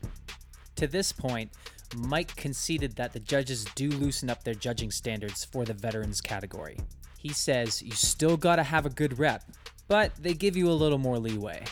To 0.78 0.88
this 0.88 1.12
point, 1.12 1.52
Mike 1.96 2.36
conceded 2.36 2.96
that 2.96 3.14
the 3.14 3.20
judges 3.20 3.66
do 3.76 3.90
loosen 3.90 4.32
up 4.32 4.44
their 4.44 4.56
judging 4.56 4.90
standards 4.90 5.46
for 5.46 5.64
the 5.64 5.76
veterans 5.76 6.22
category. 6.22 6.78
He 7.18 7.34
says 7.34 7.82
you 7.82 7.92
still 7.92 8.38
gotta 8.38 8.64
have 8.64 8.86
a 8.86 8.90
good 8.90 9.18
rep, 9.20 9.44
but 9.88 10.16
they 10.16 10.34
give 10.34 10.56
you 10.56 10.70
a 10.70 10.72
little 10.72 10.98
more 10.98 11.18
leeway. 11.18 11.64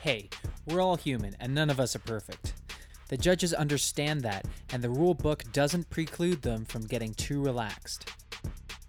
Hey, 0.00 0.30
we're 0.66 0.80
all 0.80 0.96
human 0.96 1.36
and 1.40 1.54
none 1.54 1.68
of 1.68 1.80
us 1.80 1.96
are 1.96 2.00
perfect. 2.00 2.54
The 3.08 3.16
judges 3.16 3.54
understand 3.54 4.20
that, 4.20 4.46
and 4.70 4.82
the 4.82 4.90
rule 4.90 5.14
book 5.14 5.42
doesn't 5.52 5.88
preclude 5.88 6.42
them 6.42 6.66
from 6.66 6.86
getting 6.86 7.14
too 7.14 7.42
relaxed. 7.42 8.10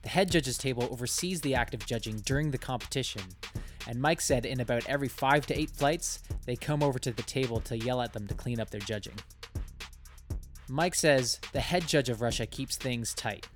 The 0.02 0.10
head 0.10 0.30
judges 0.30 0.58
table 0.58 0.88
oversees 0.92 1.42
the 1.42 1.56
act 1.56 1.74
of 1.74 1.86
judging 1.86 2.18
during 2.18 2.52
the 2.52 2.58
competition, 2.58 3.24
and 3.90 4.00
Mike 4.00 4.22
said 4.22 4.46
in 4.46 4.60
about 4.60 4.86
every 4.86 5.08
five 5.08 5.48
to 5.48 5.60
eight 5.60 5.72
flights, 5.72 6.20
they 6.46 6.56
come 6.56 6.84
over 6.84 7.00
to 7.00 7.12
the 7.12 7.24
table 7.24 7.60
to 7.62 7.76
yell 7.76 8.04
at 8.04 8.14
them 8.14 8.28
to 8.28 8.36
clean 8.36 8.60
up 8.60 8.70
their 8.70 8.80
judging. 8.80 9.16
Mike 10.68 10.94
says 10.94 11.40
the 11.54 11.60
head 11.60 11.88
judge 11.88 12.08
of 12.08 12.22
Russia 12.22 12.46
keeps 12.46 12.78
things 12.78 13.16
tight, 13.16 13.48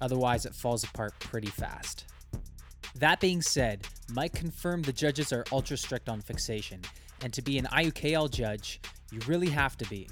otherwise, 0.00 0.46
it 0.46 0.54
falls 0.54 0.82
apart 0.82 1.12
pretty 1.20 1.50
fast. 1.50 2.06
That 2.94 3.20
being 3.20 3.42
said, 3.42 3.86
Mike 4.10 4.32
confirmed 4.32 4.86
the 4.86 4.94
judges 4.94 5.30
are 5.30 5.44
ultra 5.52 5.76
strict 5.76 6.08
on 6.08 6.22
fixation, 6.22 6.80
and 7.22 7.30
to 7.34 7.42
be 7.42 7.58
an 7.58 7.66
IUKL 7.66 8.30
judge, 8.30 8.80
you 9.10 9.20
really 9.26 9.50
have 9.50 9.76
to 9.76 9.88
be. 9.90 10.08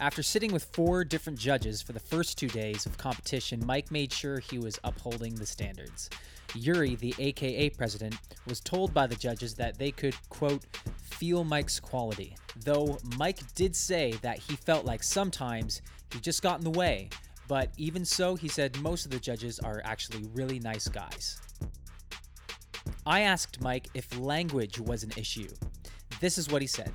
After 0.00 0.22
sitting 0.22 0.50
with 0.50 0.64
four 0.72 1.04
different 1.04 1.38
judges 1.38 1.82
for 1.82 1.92
the 1.92 2.00
first 2.00 2.38
two 2.38 2.48
days 2.48 2.86
of 2.86 2.96
competition, 2.96 3.62
Mike 3.66 3.90
made 3.90 4.10
sure 4.10 4.38
he 4.38 4.58
was 4.58 4.80
upholding 4.82 5.34
the 5.34 5.44
standards. 5.44 6.08
Yuri, 6.54 6.94
the 6.94 7.14
AKA 7.18 7.68
president, 7.70 8.16
was 8.46 8.60
told 8.60 8.94
by 8.94 9.06
the 9.06 9.14
judges 9.14 9.54
that 9.56 9.78
they 9.78 9.90
could, 9.90 10.16
quote, 10.30 10.64
feel 11.02 11.44
Mike's 11.44 11.78
quality. 11.78 12.34
Though 12.64 12.96
Mike 13.18 13.40
did 13.54 13.76
say 13.76 14.12
that 14.22 14.38
he 14.38 14.56
felt 14.56 14.86
like 14.86 15.02
sometimes 15.02 15.82
he 16.14 16.18
just 16.20 16.40
got 16.40 16.56
in 16.56 16.64
the 16.64 16.78
way, 16.78 17.10
but 17.46 17.68
even 17.76 18.06
so, 18.06 18.36
he 18.36 18.48
said 18.48 18.80
most 18.80 19.04
of 19.04 19.10
the 19.10 19.20
judges 19.20 19.58
are 19.58 19.82
actually 19.84 20.24
really 20.32 20.60
nice 20.60 20.88
guys. 20.88 21.42
I 23.04 23.20
asked 23.20 23.60
Mike 23.60 23.88
if 23.92 24.18
language 24.18 24.80
was 24.80 25.04
an 25.04 25.12
issue. 25.18 25.48
This 26.20 26.38
is 26.38 26.48
what 26.48 26.62
he 26.62 26.68
said 26.68 26.90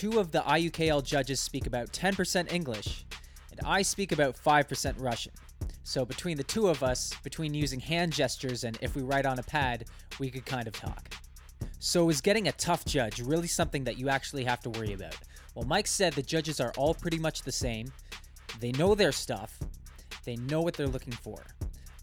Two 0.00 0.18
of 0.18 0.32
the 0.32 0.40
IUKL 0.40 1.04
judges 1.04 1.40
speak 1.40 1.66
about 1.66 1.92
10% 1.92 2.50
English, 2.50 3.04
and 3.50 3.60
I 3.66 3.82
speak 3.82 4.12
about 4.12 4.34
5% 4.34 4.94
Russian. 4.96 5.32
So 5.84 6.06
between 6.06 6.38
the 6.38 6.42
two 6.42 6.68
of 6.68 6.82
us, 6.82 7.12
between 7.22 7.52
using 7.52 7.80
hand 7.80 8.14
gestures 8.14 8.64
and 8.64 8.78
if 8.80 8.96
we 8.96 9.02
write 9.02 9.26
on 9.26 9.38
a 9.38 9.42
pad, 9.42 9.84
we 10.18 10.30
could 10.30 10.46
kind 10.46 10.66
of 10.66 10.72
talk. 10.72 11.12
So 11.80 12.08
is 12.08 12.22
getting 12.22 12.48
a 12.48 12.52
tough 12.52 12.86
judge 12.86 13.20
really 13.20 13.46
something 13.46 13.84
that 13.84 13.98
you 13.98 14.08
actually 14.08 14.44
have 14.44 14.60
to 14.60 14.70
worry 14.70 14.94
about? 14.94 15.18
Well, 15.54 15.66
Mike 15.66 15.86
said 15.86 16.14
the 16.14 16.22
judges 16.22 16.60
are 16.60 16.72
all 16.78 16.94
pretty 16.94 17.18
much 17.18 17.42
the 17.42 17.52
same. 17.52 17.92
They 18.58 18.72
know 18.72 18.94
their 18.94 19.12
stuff. 19.12 19.58
They 20.24 20.36
know 20.36 20.62
what 20.62 20.72
they're 20.72 20.86
looking 20.86 21.12
for. 21.12 21.44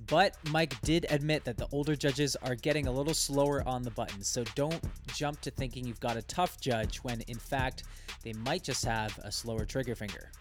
But 0.06 0.36
Mike 0.52 0.80
did 0.82 1.06
admit 1.10 1.44
that 1.46 1.58
the 1.58 1.68
older 1.72 1.96
judges 1.96 2.36
are 2.38 2.56
getting 2.56 2.88
a 2.88 2.92
little 2.92 3.14
slower 3.14 3.68
on 3.68 3.82
the 3.82 3.92
buttons, 3.92 4.28
so 4.28 4.44
don't 4.56 4.84
jump 5.16 5.42
to 5.42 5.52
thinking 5.52 5.86
you've 5.86 6.00
got 6.00 6.18
a 6.18 6.22
tough 6.22 6.62
judge 6.62 6.98
when 6.98 7.22
in 7.22 7.38
fact 7.38 7.84
they 8.24 8.34
might 8.34 8.64
just 8.64 8.86
have 8.86 9.18
a 9.24 9.32
slower 9.32 9.66
trigger 9.66 9.96
finger. 9.96 10.32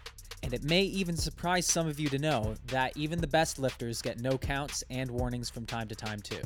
And 0.43 0.53
it 0.53 0.63
may 0.63 0.83
even 0.83 1.17
surprise 1.17 1.65
some 1.65 1.87
of 1.87 1.99
you 1.99 2.07
to 2.09 2.19
know 2.19 2.55
that 2.67 2.95
even 2.95 3.19
the 3.19 3.27
best 3.27 3.59
lifters 3.59 4.01
get 4.01 4.21
no 4.21 4.37
counts 4.37 4.83
and 4.89 5.09
warnings 5.09 5.49
from 5.49 5.65
time 5.65 5.87
to 5.87 5.95
time, 5.95 6.21
too. 6.21 6.41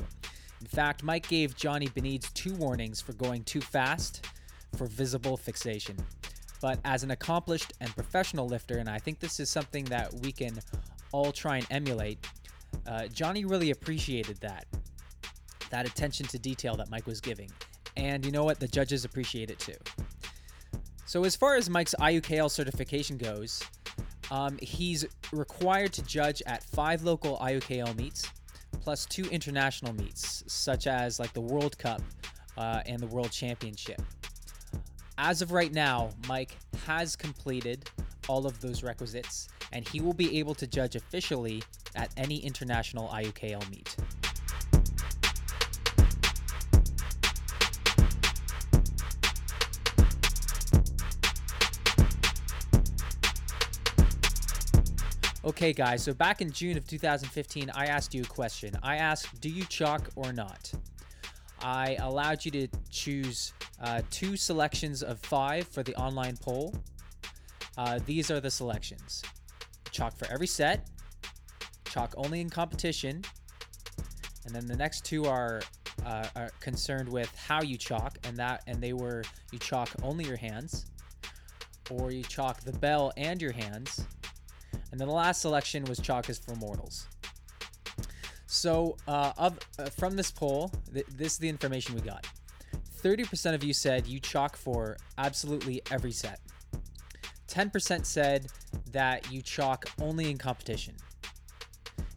In 0.60 0.66
fact, 0.66 1.02
Mike 1.02 1.28
gave 1.28 1.56
Johnny 1.56 1.88
Benitez 1.88 2.32
two 2.34 2.54
warnings 2.54 3.00
for 3.00 3.12
going 3.12 3.44
too 3.44 3.60
fast 3.60 4.26
for 4.76 4.86
visible 4.86 5.36
fixation. 5.36 5.96
But 6.60 6.78
as 6.84 7.02
an 7.02 7.10
accomplished 7.10 7.72
and 7.80 7.94
professional 7.94 8.46
lifter, 8.46 8.78
and 8.78 8.88
I 8.88 8.98
think 8.98 9.20
this 9.20 9.40
is 9.40 9.50
something 9.50 9.84
that 9.86 10.12
we 10.22 10.32
can 10.32 10.58
all 11.12 11.32
try 11.32 11.58
and 11.58 11.66
emulate, 11.70 12.26
uh, 12.86 13.06
Johnny 13.08 13.44
really 13.44 13.70
appreciated 13.70 14.38
that. 14.40 14.66
That 15.70 15.86
attention 15.86 16.26
to 16.26 16.38
detail 16.38 16.76
that 16.76 16.90
Mike 16.90 17.06
was 17.06 17.20
giving. 17.20 17.50
And 17.96 18.24
you 18.24 18.32
know 18.32 18.44
what? 18.44 18.60
The 18.60 18.68
judges 18.68 19.04
appreciate 19.04 19.50
it 19.50 19.58
too. 19.58 19.76
So, 21.06 21.24
as 21.24 21.36
far 21.36 21.56
as 21.56 21.68
Mike's 21.68 21.94
IUKL 22.00 22.50
certification 22.50 23.18
goes, 23.18 23.62
um, 24.30 24.58
he's 24.62 25.04
required 25.32 25.92
to 25.94 26.02
judge 26.02 26.42
at 26.46 26.62
five 26.64 27.02
local 27.02 27.36
IUKL 27.38 27.96
meets, 27.96 28.30
plus 28.80 29.04
two 29.04 29.24
international 29.24 29.92
meets, 29.92 30.42
such 30.46 30.86
as 30.86 31.18
like 31.18 31.32
the 31.34 31.40
World 31.40 31.76
Cup 31.76 32.00
uh, 32.56 32.80
and 32.86 32.98
the 32.98 33.06
World 33.06 33.30
Championship. 33.30 34.00
As 35.18 35.42
of 35.42 35.52
right 35.52 35.72
now, 35.72 36.10
Mike 36.28 36.56
has 36.86 37.14
completed 37.14 37.90
all 38.28 38.46
of 38.46 38.60
those 38.60 38.82
requisites, 38.82 39.48
and 39.72 39.86
he 39.86 40.00
will 40.00 40.14
be 40.14 40.38
able 40.38 40.54
to 40.54 40.66
judge 40.66 40.96
officially 40.96 41.62
at 41.96 42.10
any 42.16 42.38
international 42.38 43.08
IUKL 43.08 43.68
meet. 43.70 43.96
Okay, 55.44 55.72
guys, 55.72 56.04
so 56.04 56.14
back 56.14 56.40
in 56.40 56.52
June 56.52 56.76
of 56.76 56.86
2015, 56.86 57.70
I 57.74 57.86
asked 57.86 58.14
you 58.14 58.22
a 58.22 58.26
question. 58.26 58.78
I 58.82 58.96
asked, 58.96 59.40
Do 59.40 59.48
you 59.48 59.64
chalk 59.64 60.08
or 60.14 60.32
not? 60.32 60.72
I 61.60 61.96
allowed 62.00 62.44
you 62.44 62.50
to 62.52 62.68
choose 62.90 63.52
uh, 63.82 64.02
two 64.10 64.36
selections 64.36 65.02
of 65.02 65.18
five 65.18 65.66
for 65.66 65.82
the 65.82 65.94
online 65.96 66.36
poll. 66.36 66.74
Uh, 67.76 67.98
these 68.06 68.30
are 68.30 68.40
the 68.40 68.50
selections 68.50 69.22
chalk 69.92 70.16
for 70.16 70.26
every 70.32 70.46
set, 70.46 70.88
chalk 71.92 72.14
only 72.16 72.40
in 72.40 72.48
competition, 72.48 73.22
and 74.44 74.54
then 74.54 74.66
the 74.66 74.76
next 74.76 75.04
two 75.04 75.24
are, 75.26 75.62
uh, 76.04 76.26
are 76.34 76.50
concerned 76.60 77.08
with 77.08 77.34
how 77.36 77.62
you 77.62 77.76
chalk, 77.76 78.18
and 78.24 78.36
that 78.36 78.62
and 78.66 78.80
they 78.80 78.92
were 78.92 79.22
you 79.50 79.58
chalk 79.58 79.90
only 80.02 80.24
your 80.24 80.36
hands, 80.36 80.86
or 81.90 82.10
you 82.10 82.22
chalk 82.22 82.60
the 82.62 82.72
bell 82.72 83.12
and 83.16 83.42
your 83.42 83.52
hands, 83.52 84.06
and 84.92 85.00
then 85.00 85.08
the 85.08 85.14
last 85.14 85.40
selection 85.40 85.84
was 85.84 85.98
Chalk 85.98 86.28
is 86.28 86.38
for 86.38 86.54
Mortals. 86.54 87.06
So, 88.46 88.96
uh, 89.08 89.32
of, 89.38 89.58
uh, 89.78 89.86
from 89.86 90.14
this 90.16 90.30
poll, 90.30 90.70
th- 90.92 91.06
this 91.16 91.32
is 91.32 91.38
the 91.38 91.48
information 91.48 91.94
we 91.94 92.02
got. 92.02 92.26
30% 93.02 93.54
of 93.54 93.64
you 93.64 93.72
said 93.72 94.06
you 94.06 94.20
chalk 94.20 94.54
for 94.54 94.98
absolutely 95.16 95.80
every 95.90 96.12
set. 96.12 96.40
10% 97.48 98.04
said 98.04 98.46
that 98.92 99.32
you 99.32 99.40
chalk 99.40 99.86
only 100.00 100.30
in 100.30 100.36
competition. 100.36 100.94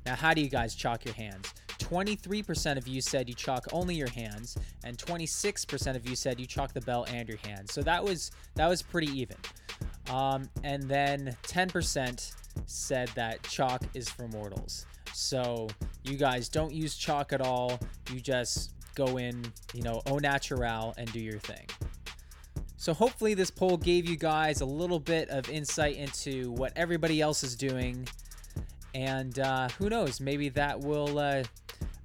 Now, 0.05 0.15
how 0.15 0.33
do 0.33 0.41
you 0.41 0.49
guys 0.49 0.75
chalk 0.75 1.05
your 1.05 1.13
hands? 1.15 1.53
23% 1.79 2.77
of 2.77 2.87
you 2.87 3.01
said 3.01 3.29
you 3.29 3.35
chalk 3.35 3.65
only 3.71 3.95
your 3.95 4.09
hands, 4.09 4.57
and 4.83 4.97
26% 4.97 5.95
of 5.95 6.07
you 6.09 6.15
said 6.15 6.39
you 6.39 6.47
chalk 6.47 6.73
the 6.73 6.81
bell 6.81 7.05
and 7.09 7.27
your 7.29 7.37
hands. 7.39 7.73
So 7.73 7.81
that 7.83 8.03
was 8.03 8.31
that 8.55 8.67
was 8.67 8.81
pretty 8.81 9.11
even. 9.19 9.37
Um, 10.09 10.49
and 10.63 10.83
then 10.83 11.35
10% 11.43 12.33
said 12.65 13.09
that 13.09 13.43
chalk 13.43 13.83
is 13.93 14.09
for 14.09 14.27
mortals. 14.27 14.85
So 15.13 15.67
you 16.03 16.17
guys 16.17 16.49
don't 16.49 16.73
use 16.73 16.95
chalk 16.95 17.33
at 17.33 17.41
all. 17.41 17.79
You 18.11 18.19
just 18.19 18.73
go 18.95 19.17
in, 19.17 19.43
you 19.73 19.81
know, 19.81 20.01
au 20.07 20.17
natural 20.17 20.93
and 20.97 21.11
do 21.11 21.19
your 21.19 21.39
thing. 21.39 21.65
So 22.77 22.93
hopefully 22.93 23.33
this 23.33 23.49
poll 23.49 23.77
gave 23.77 24.07
you 24.07 24.15
guys 24.15 24.61
a 24.61 24.65
little 24.65 24.99
bit 24.99 25.29
of 25.29 25.49
insight 25.49 25.95
into 25.95 26.51
what 26.51 26.73
everybody 26.75 27.21
else 27.21 27.43
is 27.43 27.55
doing. 27.55 28.07
And 28.95 29.37
uh, 29.39 29.67
who 29.77 29.89
knows, 29.89 30.21
maybe 30.21 30.47
that 30.49 30.79
will 30.79 31.19
uh, 31.19 31.43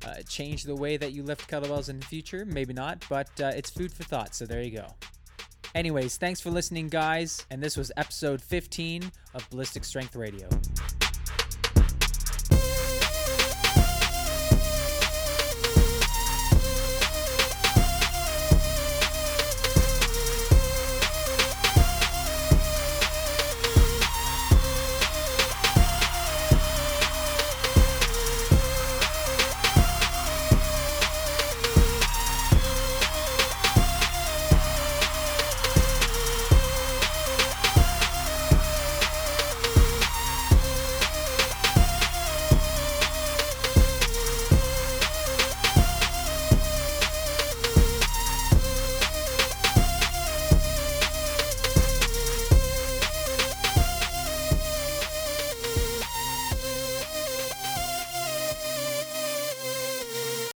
uh, 0.05 0.15
change 0.29 0.65
the 0.65 0.75
way 0.75 0.97
that 0.97 1.13
you 1.13 1.23
lift 1.23 1.49
kettlebells 1.49 1.89
in 1.89 2.01
the 2.01 2.07
future. 2.07 2.45
Maybe 2.45 2.73
not, 2.73 3.05
but 3.09 3.29
uh, 3.41 3.53
it's 3.55 3.71
food 3.71 3.93
for 3.93 4.03
thought. 4.03 4.35
So 4.35 4.45
there 4.45 4.61
you 4.61 4.73
go. 4.77 4.87
Anyways, 5.73 6.17
thanks 6.17 6.41
for 6.41 6.51
listening, 6.51 6.89
guys. 6.89 7.47
And 7.49 7.63
this 7.63 7.77
was 7.77 7.93
episode 7.97 8.43
15 8.43 9.09
of 9.35 9.49
Ballistic 9.51 9.85
Strength 9.85 10.17
Radio. 10.17 10.49